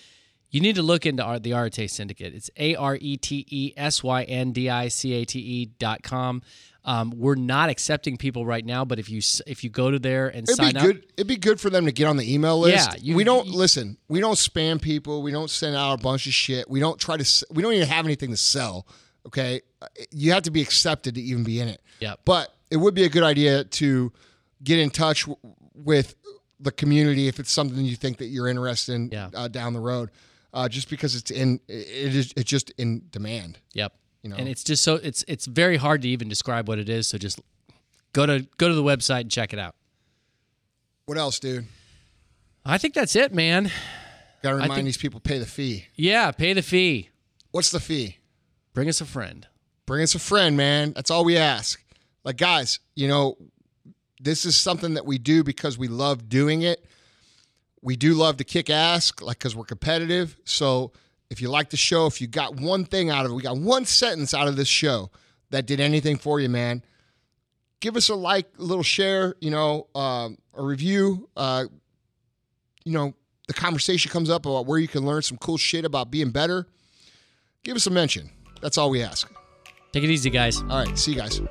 [0.49, 2.33] you need to look into our, the Arete Syndicate.
[2.33, 5.65] It's A R E T E S Y N D I C A T E
[5.65, 6.41] dot com.
[6.85, 10.27] Um, we're not accepting people right now, but if you if you go to there
[10.27, 11.05] and It'd sign be up, good.
[11.15, 12.89] It'd be good for them to get on the email list.
[12.89, 13.97] Yeah, you- we don't you- listen.
[14.09, 15.21] We don't spam people.
[15.23, 16.69] We don't send out a bunch of shit.
[16.69, 17.45] We don't try to.
[17.51, 18.85] We don't even have anything to sell.
[19.25, 21.81] Okay, Uh, you have to be accepted to even be in it.
[22.01, 24.11] Yeah, But it would be a good idea to
[24.64, 25.38] get in touch w-
[25.74, 26.16] with
[26.59, 29.30] the community if it's something you think that you're interested in Yeah.
[29.34, 30.09] uh, down the road.
[30.53, 33.57] Uh, just because it's in, it is it's just in demand.
[33.74, 33.93] Yep.
[34.22, 34.36] You know.
[34.38, 37.07] And it's just so it's it's very hard to even describe what it is.
[37.07, 37.41] So just
[38.14, 39.76] go to go to the website and check it out.
[41.05, 41.66] What else, dude?
[42.66, 43.72] I think that's it, man.
[44.41, 45.88] Got to remind think- these people pay the fee.
[45.95, 47.09] Yeah, pay the fee.
[47.51, 48.20] What's the fee?
[48.74, 49.47] Bring us a friend.
[49.86, 50.93] bring us a friend, man.
[50.93, 51.82] That's all we ask.
[52.24, 53.38] Like, guys, you know,
[54.19, 56.86] this is something that we do because we love doing it.
[57.82, 60.38] We do love to kick ass, like, because we're competitive.
[60.45, 60.93] So
[61.34, 63.57] If you like the show, if you got one thing out of it, we got
[63.57, 65.09] one sentence out of this show
[65.49, 66.84] that did anything for you, man.
[67.80, 71.28] Give us a like, a little share, you know, um, a review.
[71.36, 71.65] Uh,
[72.86, 73.15] you know,
[73.47, 76.67] the conversation comes up about where you can learn some cool shit about being better.
[77.63, 78.30] Give us a mention.
[78.61, 79.28] That's all we ask.
[79.91, 80.61] Take it easy, guys.
[80.61, 81.41] All right, see you guys.